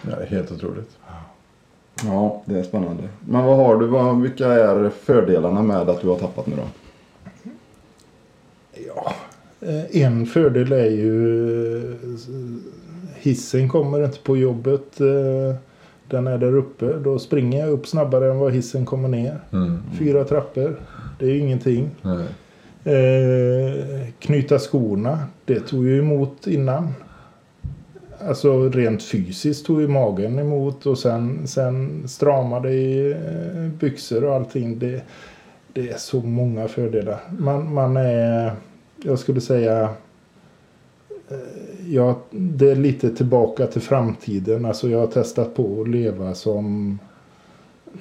[0.10, 0.98] Ja, det är helt otroligt.
[2.06, 3.04] Ja, det är spännande.
[3.20, 3.88] Men vad har du?
[3.88, 6.64] Vad, vilka är fördelarna med att du har tappat nu då?
[8.88, 9.14] ja.
[9.68, 11.96] Eh, En fördel är ju eh,
[13.16, 15.02] hissen kommer inte på jobbet.
[15.02, 15.56] eh,
[16.08, 16.94] Den är där uppe.
[17.04, 19.40] Då springer jag upp snabbare än vad hissen kommer ner.
[19.54, 19.80] Mm.
[20.00, 20.80] Fyra trappor.
[21.20, 21.90] Det är ingenting.
[22.84, 25.20] Eh, knyta skorna.
[25.46, 26.94] Det tog ju emot innan.
[28.28, 34.36] Alltså rent fysiskt tog ju magen emot och sen, sen stramade i eh, byxor och
[34.36, 34.80] allting.
[34.80, 35.02] Det,
[35.74, 37.20] det är så många fördelar.
[37.40, 38.52] Man, man är,
[39.04, 39.90] jag skulle säga,
[41.30, 44.66] eh, ja, det är lite tillbaka till framtiden.
[44.66, 47.00] Alltså jag har testat på att leva som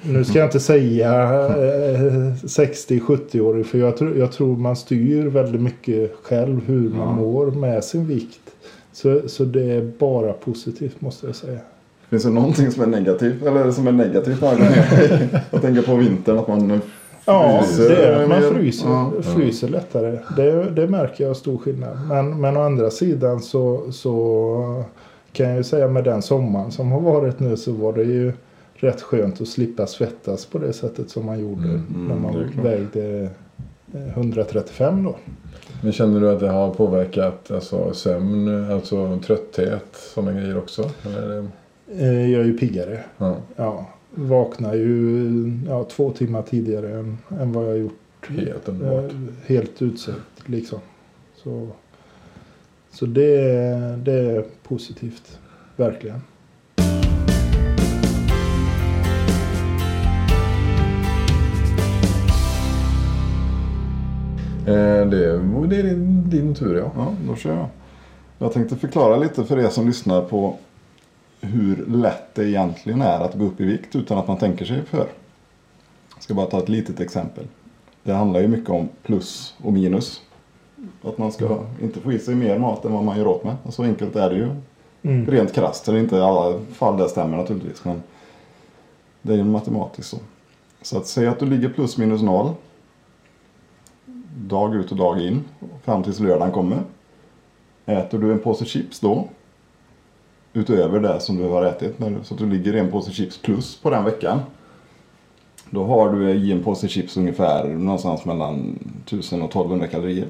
[0.01, 1.11] nu ska jag inte säga
[1.47, 7.11] eh, 60-70-årig för jag, tror- jag tror man styr väldigt mycket själv hur man Ja.
[7.15, 8.39] mår med sin vikt.
[8.93, 11.59] Så, så det är bara positivt måste jag säga.
[12.09, 13.43] Finns det någonting som är negativt?
[13.45, 14.41] Eller som är negativt?
[15.51, 16.81] Jag tänker på vintern att man
[17.25, 19.11] Ja, fryser det är, man fryser, Ja.
[19.35, 20.17] fryser lättare.
[20.37, 21.97] Det, det märker jag stor skillnad.
[22.09, 24.83] Men, men å andra sidan så, så
[25.33, 28.33] kan jag ju säga med den sommaren som har varit nu så var det ju
[28.77, 32.55] rätt skönt att slippa svettas på det sättet som man gjorde Mm, när det är
[32.55, 33.29] man vägde
[33.93, 35.15] eh, 135 då.
[35.83, 40.89] Men känner du att det har påverkat alltså, sömn, alltså trötthet, sådana grejer också?
[41.05, 41.47] Eller.
[41.91, 43.03] Eh, Jag är ju piggare.
[43.17, 43.35] ja.
[43.55, 45.29] Ja, vaknar ju
[45.67, 47.99] ja, två timmar tidigare än, än vad jag gjort.
[48.27, 49.11] Helt underbart.
[49.11, 50.79] Eh, Helt utsökt liksom.
[51.35, 51.67] Så,
[52.91, 53.41] så det,
[54.05, 55.39] det är positivt.
[55.75, 56.21] Verkligen.
[65.37, 66.91] Eh, det, det är din, din tur ja.
[66.95, 67.67] Ja, då kör jag.
[68.37, 70.55] Jag tänkte förklara lite för er som lyssnar på
[71.41, 74.85] hur lätt det egentligen är att gå upp i vikt utan att man tänker sig
[74.85, 75.07] för.
[76.13, 77.47] Jag ska bara ta ett litet exempel.
[78.03, 80.21] Det handlar ju mycket om plus och minus.
[81.03, 83.55] Att man ska inte få i sig mer mat än vad man gör åt med.
[83.63, 84.49] Och så enkelt är det ju.
[85.01, 85.25] Mm.
[85.25, 85.85] Rent krasst.
[85.85, 87.85] Det är inte i alla fall det stämmer naturligtvis.
[87.85, 88.03] Men
[89.21, 90.17] det är ju matematiskt så.
[90.81, 92.53] Så att säga att du ligger plus minus noll.
[94.37, 95.43] Dag ut och dag in.
[95.83, 96.83] Fram tills lördagen kommer.
[97.85, 99.27] Äter du en påse chips då.
[100.53, 101.95] Utöver det som du har ätit.
[102.23, 104.39] Så att du ligger en påse chips plus på den veckan.
[105.69, 110.27] Då har du i en påse chips ungefär någonstans mellan 1000 och 1200 kalorier.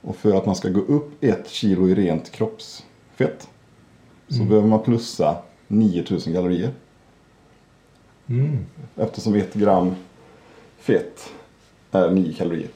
[0.00, 3.48] Och för att man ska gå upp ett kilo i rent kroppsfett.
[4.28, 5.36] Så behöver man plussa
[5.68, 6.70] 9000 kalorier.
[8.26, 8.66] Mm.
[8.96, 9.94] Eftersom ett gram
[10.78, 11.32] fett
[11.92, 12.68] är 9 kalorier.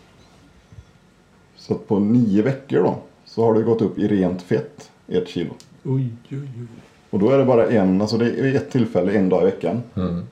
[1.57, 5.51] Så på nio veckor då så har du gått upp i rent fett ett kilo.
[5.85, 6.67] Oj, oj, oj.
[7.11, 9.83] Och då är det bara en, alltså det är ett tillfälle en dag i veckan.
[9.97, 10.25] Mm.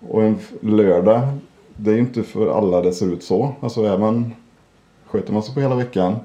[0.00, 1.28] Och en lördag,
[1.76, 3.54] det är ju inte för alla det ser ut så.
[3.60, 4.32] Alltså är man,
[5.06, 6.16] sköter man sig på hela veckan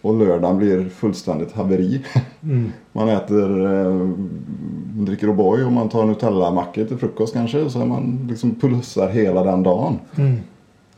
[0.00, 2.04] och lördagen blir fullständigt haveri.
[2.42, 2.72] Mm.
[2.92, 4.08] Man äter, eh,
[5.04, 7.70] dricker O'boy och man tar Nutella-mackor till frukost kanske.
[7.70, 9.98] Så är man liksom pulsar hela den dagen.
[10.16, 10.36] Mm.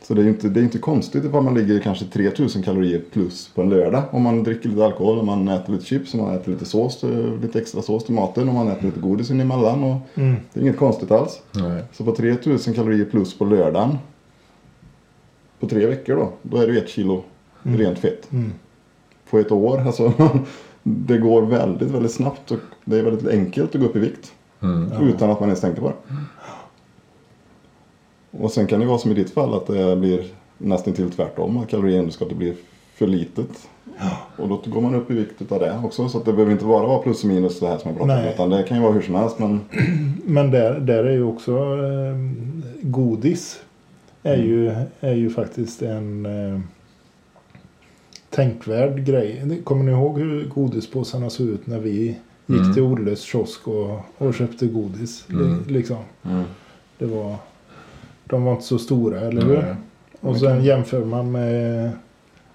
[0.01, 3.01] Så det är ju inte, det är inte konstigt ifall man ligger kanske 3000 kalorier
[3.13, 4.03] plus på en lördag.
[4.11, 6.99] Om man dricker lite alkohol, om man äter lite chips, om man äter lite sås,
[6.99, 9.83] till- lite extra sås till maten, om man äter lite godis emellan.
[9.83, 10.35] Och Mm.
[10.53, 11.41] det är inget konstigt alls.
[11.51, 11.83] Nej.
[11.93, 13.97] Så på 3000 kalorier plus på lördagen.
[15.59, 16.31] På tre veckor då.
[16.41, 17.23] Då är det ett kilo
[17.63, 18.31] rent fett.
[18.31, 18.51] Mm.
[19.29, 19.79] På ett år.
[19.79, 20.13] Alltså,
[20.83, 22.51] det går väldigt, väldigt snabbt.
[22.51, 24.31] Och det är väldigt enkelt att gå upp i vikt.
[24.61, 24.91] Mm.
[25.07, 26.13] Utan att man ens tänker på det.
[28.31, 30.23] Och sen kan det vara som i ditt fall att det blir
[30.57, 31.57] nästan till tvärtom.
[31.57, 32.55] Att kaloriunderskottet blir
[32.95, 33.69] för litet.
[34.37, 36.09] Och då går man upp i vikt utav det också.
[36.09, 38.23] Så att det behöver inte bara vara plus och minus det här som jag pratar
[38.23, 38.29] om.
[38.33, 39.39] Utan det kan ju vara hur som helst.
[39.39, 39.61] Men
[40.25, 42.15] Men där, där är ju också eh,
[42.81, 43.61] godis.
[44.23, 46.59] Är, ju, är ju faktiskt en eh,
[48.29, 49.61] tänkvärd grej.
[49.63, 51.91] Kommer ni ihåg hur godispåsarna såg ut när vi
[52.45, 52.73] gick Mm.
[52.73, 55.25] till Olles kiosk och, och köpte godis?
[55.29, 55.63] Mm.
[55.67, 55.97] Liksom.
[56.97, 57.35] Det var,
[58.29, 59.57] de var inte så stora, eller hur?
[59.57, 59.75] Nej.
[60.21, 61.91] Och sen jämför man med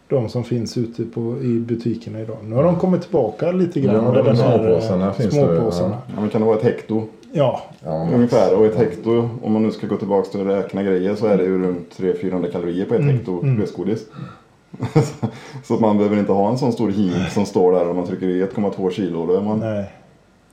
[0.08, 2.36] de som finns ute på, i butikerna idag.
[2.42, 4.04] Nu har de kommit tillbaka lite grann.
[4.04, 5.46] Ja, de den här, småpåsarna eh, finns det, ja.
[5.46, 5.98] småpåsarna.
[6.16, 7.02] men kan det vara ett hekto
[7.36, 8.58] Ja, Ja, ungefär?
[8.58, 11.36] Och ett hekto, om man nu ska gå tillbaka till att räkna grejer så är
[11.36, 13.58] det ju runt 300-400 kalorier på ett Mm, hekto mm.
[13.58, 14.06] lösgodis.
[15.64, 18.06] så att man behöver inte ha en sån stor hink som står där och man
[18.06, 19.26] trycker i 1,2 kilo.
[19.26, 19.92] Då, är man, nej.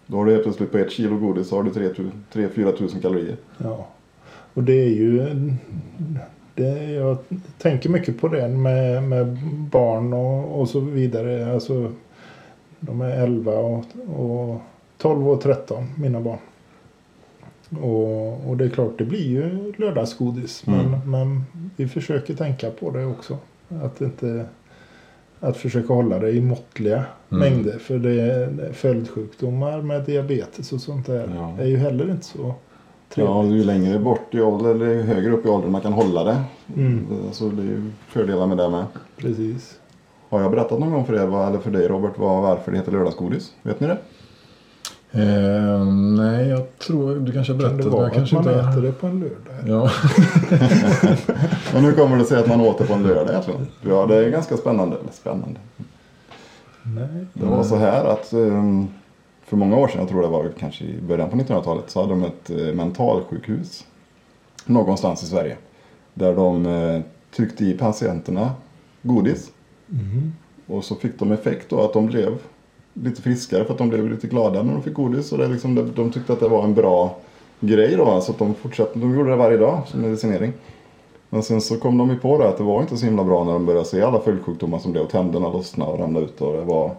[0.06, 3.36] då har du helt plötsligt på ett kilo godis så har du 3-4 tusen kalorier.
[3.58, 3.88] Ja.
[4.54, 5.26] Och det är ju...
[6.56, 7.18] Det, jag
[7.58, 9.38] tänker mycket på det med, med
[9.72, 11.54] barn och, och så vidare.
[11.54, 11.92] Alltså,
[12.80, 13.84] de är 11 och,
[14.18, 14.62] och
[14.98, 16.38] 12 och 13, mina barn.
[17.82, 20.64] Och, och det är klart, det blir ju lördagsgodis.
[20.68, 21.12] Men, Mm.
[21.12, 21.44] men
[21.76, 23.38] vi försöker tänka på det också.
[23.84, 24.46] Att inte...
[25.40, 27.40] Att försöka hålla det i måttliga Mm.
[27.54, 27.80] mängder.
[27.80, 31.58] För det är följdsjukdomar med diabetes och sånt där Ja.
[31.64, 32.56] är ju heller inte så
[33.14, 33.36] trevligt.
[33.36, 36.24] Ja, ju längre bort i ålder eller ju högre upp i åldern man kan hålla
[36.24, 36.44] det.
[36.76, 37.08] Mm.
[37.28, 38.86] Alltså, det är ju fördelar med det med.
[39.18, 39.78] Precis.
[40.30, 42.92] Har jag berättat någon gång för er, eller för dig Robert, vad, varför det heter
[42.92, 43.54] lördagsgodis?
[43.64, 43.98] Vet ni det?
[45.14, 45.86] Eh,
[46.18, 47.78] nej, jag tror du kanske har Kan berättat.
[47.78, 48.70] det men vara jag kanske att man inte...
[48.70, 49.64] äter det på en lördag?
[49.68, 49.92] Ja.
[51.74, 53.68] Men hur kommer det sig att man åt det på en lördag egentligen?
[53.82, 54.98] Ja, det är ganska spännande.
[54.98, 55.60] Eller spännande.
[56.84, 57.26] Nej.
[57.34, 58.88] Det var så här att ehm,
[59.52, 62.14] för många år sedan, jag tror det var kanske i början på 1900-talet, så hade
[62.14, 63.86] de ett eh, mentalsjukhus
[64.66, 65.58] någonstans i Sverige.
[66.14, 67.02] Där de eh,
[67.36, 68.52] tryckte i patienterna
[69.02, 69.52] godis.
[69.88, 70.34] Mhm.
[70.68, 72.38] Och så fick de effekt då att de blev
[72.94, 75.32] lite friskare för att de blev lite glada när de fick godis.
[75.32, 77.18] Och det liksom, de, de tyckte att det var en bra
[77.60, 78.22] grej då.
[78.22, 80.54] Så att de fortsatte, de gjorde det varje dag som medicinering.
[81.30, 83.44] Men sen så kom de ju på det att det var inte så himla bra
[83.44, 85.08] när de började se alla följdsjukdomar som blev.
[85.08, 86.96] Tänderna lossnade och ramlade ut och det var...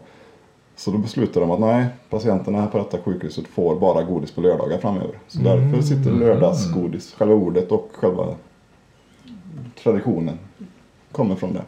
[0.76, 4.40] Så då beslutade de att nej, patienterna här på detta sjukhuset får bara godis på
[4.40, 5.18] lördagar framöver.
[5.28, 8.26] Så därför sitter lördagsgodis, själva ordet och själva
[9.82, 10.38] traditionen
[11.12, 11.62] kommer från det.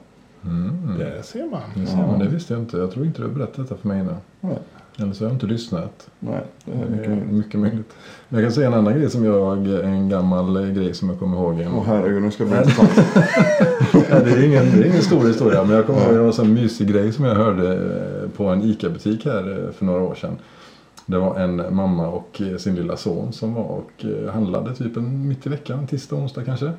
[0.45, 0.99] Mm.
[0.99, 1.61] Där ser man.
[1.75, 2.77] Det, ser man, det visste jag inte.
[2.77, 4.15] Jag tror inte du har berättat detta för mig innan.
[4.41, 4.59] Nej,
[4.99, 6.09] Eller så har jag inte lyssnat.
[6.19, 7.31] nej det är Det mycket är möjligt.
[7.33, 7.93] mycket möjligt.
[8.29, 11.37] Men jag kan säga en annan grej som jag, en gammal grej som jag kommer
[11.37, 11.67] ihåg.
[11.77, 12.91] Åh herregud, nu ska det bli intressant.
[14.25, 16.89] Det, är ingen, det är ingen stor historia men jag kommer ihåg en sån mysig
[16.89, 20.37] grej som jag hörde eh, på en ICA-butik här eh, för några år sedan.
[21.07, 24.97] Det var en mamma och eh, sin lilla son som var och eh, handlade typ
[24.97, 26.73] en mitt i veckan, tisdag, onsdag kanske.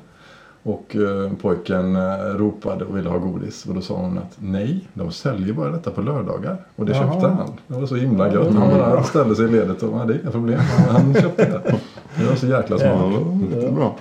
[0.62, 0.96] Och
[1.40, 1.96] pojken
[2.38, 5.90] ropade och ville ha godis och då sa hon att nej, de säljer bara detta
[5.90, 6.56] på lördagar.
[6.76, 7.12] Och det Jaha.
[7.12, 7.52] köpte han.
[7.66, 8.54] Det var så himla gött.
[8.54, 10.60] Han bara ställde sig i ledet och ja, det är inga problem.
[10.88, 11.78] Han köpte det.
[12.16, 13.42] Det var så jäkla Ja, smart.
[13.52, 13.96] riktigt bra.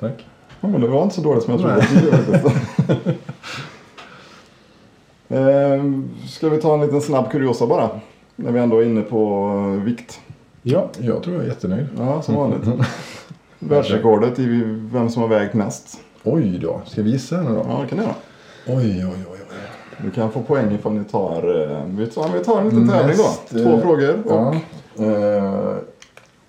[0.00, 0.26] Tack.
[0.60, 1.84] Ja, men det var inte så dåligt som jag trodde Nej.
[1.84, 3.08] att det skulle bli faktiskt.
[3.08, 3.14] Ehm,
[6.28, 7.90] Ska vi ta en liten snabb kuriosa bara?
[8.36, 10.20] När vi ändå är inne på eh, vikt.
[10.62, 10.88] Ja.
[10.98, 11.86] Jag tror jag är jättenöjd.
[11.98, 12.60] Ja, som vanligt.
[13.58, 14.62] Världsrekordet i
[14.92, 16.00] vem som har vägt mest.
[16.24, 17.66] Oj då, ska vi gissa nu då?
[17.68, 18.14] Ja, det kan ni göra.
[18.66, 18.76] Oj,
[19.06, 19.56] oj, oj, oj.
[20.04, 21.70] Du kan få poäng ifall ni tar...
[21.72, 23.58] eh, Vi tar, vi tar en liten tävling Mest, då.
[23.58, 24.14] Två eh, frågor.
[24.24, 24.54] Och
[24.96, 25.04] Ja.
[25.04, 25.74] eh,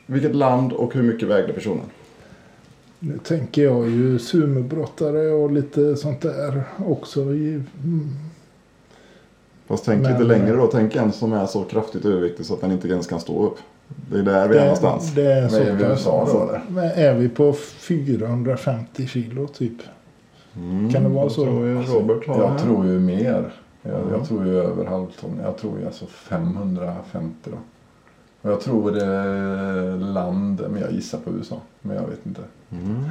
[0.06, 1.86] vilket land och hur mycket vägde personen?
[3.00, 7.20] Nu tänker jag ju sumobrottare och lite sånt där också.
[7.22, 8.10] I, mm,
[9.70, 10.68] Fast tänk Men- lite längre då.
[10.68, 13.58] Tänk en som är så kraftigt överviktig så att den inte ens kan stå upp.
[14.12, 15.12] Det är där vi är någonstans.
[15.16, 15.88] det är så är vi i.
[15.88, 16.62] USA då eller?
[16.70, 19.74] Men Är vi på 450 kilo typ?
[20.56, 21.44] Mm, Kan det vara jag så?
[21.44, 22.60] tror ju Robert Jag det.
[22.60, 23.54] tror ju mer.
[23.82, 23.98] Jag, Ja.
[24.12, 25.40] jag tror ju över halvton.
[25.44, 27.58] Jag tror ju alltså 550 då.
[28.42, 31.56] Och jag tror det är land, men jag gissar på USA.
[31.82, 32.42] Men jag vet inte.
[32.72, 33.06] Mm.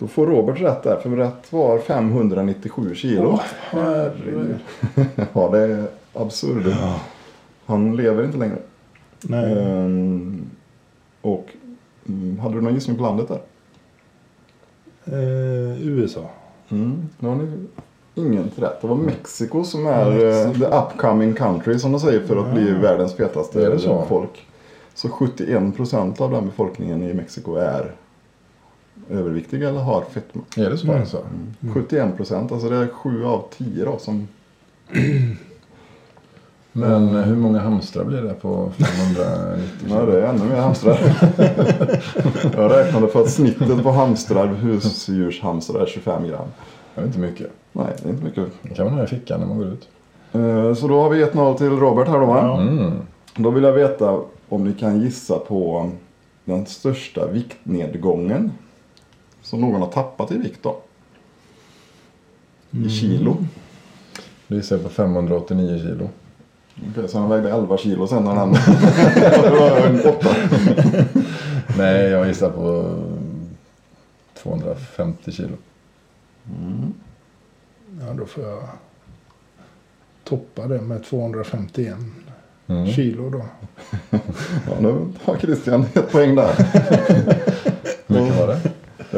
[0.00, 3.38] Då får Robert rätt där, för rätt var 597 kilo.
[3.70, 4.54] Herregud.
[5.32, 5.84] ja, det är
[6.14, 6.74] absurt.
[7.66, 8.56] Han lever inte längre.
[9.22, 9.52] Nej.
[9.58, 10.50] Ehm,
[11.20, 11.46] och
[12.08, 13.40] mm, hade du någon gissning på landet där?
[15.04, 16.30] Eh, USA.
[16.68, 17.08] Mm.
[17.18, 17.66] Nu har ni
[18.14, 18.80] inget rätt.
[18.80, 20.64] Det var Mexiko som är Mexiko.
[20.64, 22.78] eh, the upcoming country som de säger för att bli Ja.
[22.78, 23.78] världens fetaste
[24.08, 24.46] folk.
[24.94, 27.92] Så 71% av den befolkningen i Mexiko är
[29.10, 30.42] överviktiga eller har fetma.
[30.56, 31.00] Är det så Mm.
[31.00, 31.24] alltså?
[31.60, 34.28] 71% alltså det är 7 av 10 då som...
[36.72, 40.98] Men eh, hur många hamstrar blir det på 590 Ja det är ännu mer hamstrar.
[42.56, 46.46] Jag räknade för att snittet på hamstrar, husdjurshamstrar är 25 gram.
[46.94, 47.50] Det är inte mycket.
[47.72, 48.44] Nej det är inte mycket.
[48.62, 49.88] Det kan man ha i fickan när man går ut.
[50.32, 52.60] Eh, Så då har vi 1-0 till Robert här då va?
[52.62, 52.92] Mm.
[53.36, 55.90] Då vill jag veta om ni kan gissa på
[56.44, 58.50] den största viktnedgången
[59.42, 60.76] som någon har tappat i vikt då.
[62.70, 63.36] I kilo.
[64.48, 66.08] Det gissar jag på 589 kilo.
[66.90, 68.50] Okej, så han vägde 11 kilo sen när han...
[69.58, 70.34] var en åtta.
[71.78, 72.94] Nej, jag gissar på
[74.42, 75.56] 250 kilo.
[78.00, 78.62] Ja, då får jag
[80.24, 81.96] toppa det med 251
[82.66, 82.86] Mm.
[82.86, 83.42] kilo då.
[84.66, 86.52] Ja, nu har Christian ett poäng där.
[88.06, 88.69] Hur mycket var det?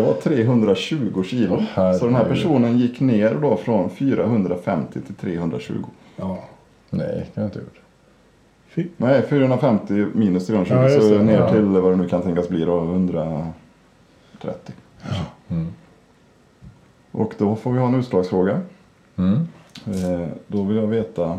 [0.02, 1.54] Det var 320 kilo.
[1.76, 5.74] Åh, så den här personen gick ner då från 450 till 320.
[6.16, 6.38] Ja.
[6.90, 7.80] Nej, det kan jag inte ha gjort.
[8.68, 8.86] Fy.
[8.96, 11.22] Nej, 450 minus 320 Ja, så det.
[11.24, 11.50] ner Ja.
[11.52, 14.74] till vad det nu kan tänkas bli då, 130.
[15.48, 15.66] Mm.
[17.12, 18.60] Och då får vi ha en utslagsfråga.
[19.16, 19.48] Mm.
[19.86, 21.38] Eh, då vill jag veta.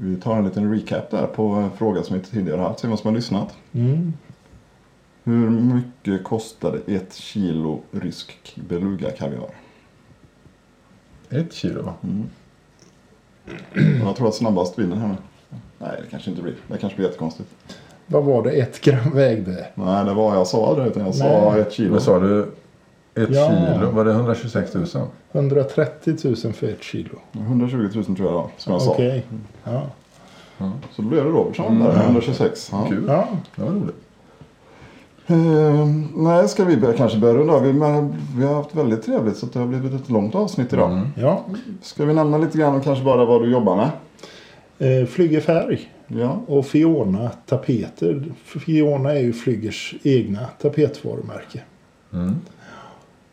[0.00, 2.78] Vi tar en liten recap där på en fråga som vi tidigare haft.
[2.80, 3.56] Se vem som har lyssnat.
[3.72, 4.12] Mm.
[5.24, 9.50] Hur mycket kostade ett kilo rysk beluga kaviar?
[11.30, 11.92] Ett kilo.
[12.02, 12.24] Mm.
[14.04, 15.14] Jag tror att snabbast vinner här nu.
[15.78, 16.54] Nej, det kanske inte blir.
[16.68, 17.48] Det kanske blir jättekonstigt.
[18.06, 19.66] Vad var det ett gram vägde?
[19.74, 21.60] Nej, det var jag sa aldrig utan jag sa Nej.
[21.60, 21.92] ett kilo.
[21.92, 22.42] Vad sa du?
[23.14, 23.48] Ett Ja.
[23.50, 23.90] kilo?
[23.90, 24.86] Var det 126 000?
[25.32, 27.18] 130 000 för ett kilo.
[27.32, 28.90] 120 000 tror jag det var, som jag sa.
[28.90, 29.24] Okej.
[29.64, 29.82] Ja.
[30.92, 31.78] Så då blev det Robert som Mm.
[31.78, 32.68] vann där, 126.
[32.72, 32.86] Ja.
[32.88, 33.04] Kul.
[33.08, 33.28] ja.
[33.56, 33.94] Det var roligt.
[35.32, 37.62] Eh, nej, ska vi börja, kanske börja runda av?
[37.62, 40.92] Vi, men, vi har haft väldigt trevligt så det har blivit ett långt avsnitt idag.
[40.92, 41.06] Mm.
[41.16, 41.44] ja.
[41.82, 43.90] Ska vi nämna lite grann om kanske bara vad du jobbar med?
[44.78, 48.24] Eh, Flygerfärg Ja, och Fiona tapeter.
[48.44, 51.60] Fiona är ju Flygers egna tapetvarumärke.
[52.12, 52.36] Mm.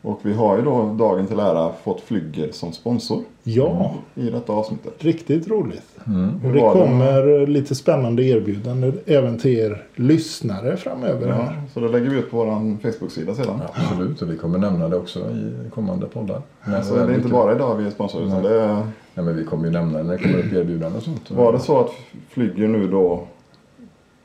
[0.02, 4.52] Och vi har ju då dagen till ära fått Flygger som sponsor Ja, i detta
[4.52, 4.94] avsnittet.
[4.98, 5.96] riktigt roligt.
[6.06, 6.40] Mm.
[6.46, 6.80] Och det var det?
[6.80, 11.28] kommer lite spännande erbjudanden även till er lyssnare framöver.
[11.28, 11.62] Ja, Här.
[11.74, 13.60] så det lägger vi ut på vår Facebook-sida sedan.
[13.74, 16.42] Absolut, och vi kommer nämna det också i kommande poddar.
[16.64, 18.52] När Så det är inte bara idag vi är sponsor utan Nej.
[18.52, 18.74] det är,
[19.14, 21.30] Nej, men vi kommer ju nämna det när det kommer upp erbjudanden och sånt.
[21.30, 21.90] var det så att
[22.28, 23.26] Flygger nu då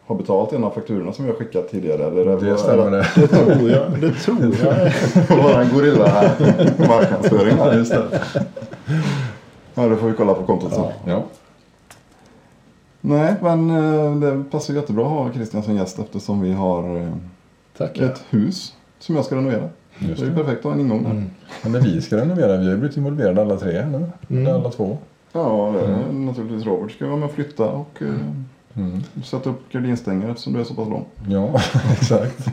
[0.06, 2.04] har betalt en av fakturorna som vi har skickat tidigare?
[2.04, 3.08] Eller är Det stämmer det.
[3.16, 3.92] Det tror jag.
[4.02, 4.92] Det tror jag.
[5.28, 6.32] Det var en gorilla
[6.80, 7.78] marknadsföring Ja, här.
[7.78, 8.22] just det.
[9.74, 10.86] Ja, det får vi kolla på kontot sen.
[11.06, 11.24] Ja.
[13.02, 17.12] Nej, men eh, det passar jättebra att ha Christian som gäst eftersom vi har eh,
[17.78, 18.04] Tackar.
[18.06, 19.70] ett hus som jag ska renovera.
[20.00, 20.44] Just det är ju det.
[20.44, 21.12] perfekt att ha en ingång där.
[21.12, 21.30] Mm.
[21.64, 22.58] Ja, Men vi ska renovera.
[22.58, 24.06] Vi har blivit involverade alla tre nu.
[24.30, 24.56] Mm.
[24.56, 24.98] Alla två.
[25.32, 26.26] Ja, det är Mm.
[26.26, 28.08] naturligtvis Robert ska vara med och flytta och eh,
[28.78, 29.04] Mm.
[29.24, 31.06] sätta upp gardinstänger eftersom du är så pass lång.
[31.28, 31.62] Ja,
[31.92, 32.48] exakt.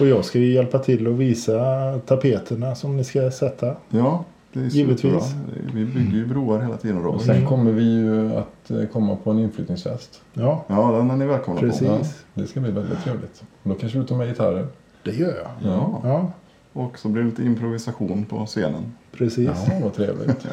[0.00, 1.60] Och jag ska ju hjälpa till att visa
[2.06, 3.76] tapeterna som ni ska sätta.
[3.88, 5.00] Ja, det är Givetvis.
[5.02, 5.72] superbra.
[5.74, 7.22] Vi bygger ju broar hela tiden Och Robert.
[7.22, 10.20] sen kommer vi ju att eh, komma på en inflyttningsfest.
[10.32, 11.80] Ja, Ja, den är ni välkomna Precis.
[11.88, 11.94] på.
[11.94, 11.98] Ja,
[12.34, 13.42] det ska bli väldigt trevligt.
[13.62, 14.66] Och då kanske du tar med gitarrer.
[15.04, 15.72] det gör jag.
[15.72, 16.00] Ja.
[16.04, 16.30] Ja,
[16.72, 18.92] Och så blir det lite improvisation på scenen.
[19.12, 19.50] precis.
[19.68, 20.46] Ja, vad trevligt.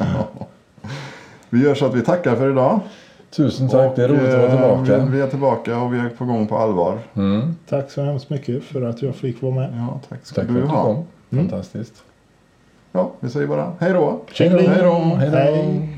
[1.50, 2.80] Vi gör så att vi tackar för idag.
[3.30, 5.04] Tusen tack, det är roligt att vara Och, eh, tillbaka.
[5.04, 6.98] Vi, vi är tillbaka och vi är på gång på allvar.
[7.16, 7.56] Mm.
[7.68, 9.70] Tack så hemskt mycket för att jag fick vara med.
[9.76, 10.84] Ja, tack ska Tack för du att du ha.
[10.84, 11.04] kom.
[11.32, 11.48] Mm.
[11.48, 11.94] Fantastiskt.
[12.92, 14.20] Ja, vi säger bara hej då.
[14.38, 14.58] Hej då.
[14.58, 14.92] Hej då.
[15.16, 15.95] Hej.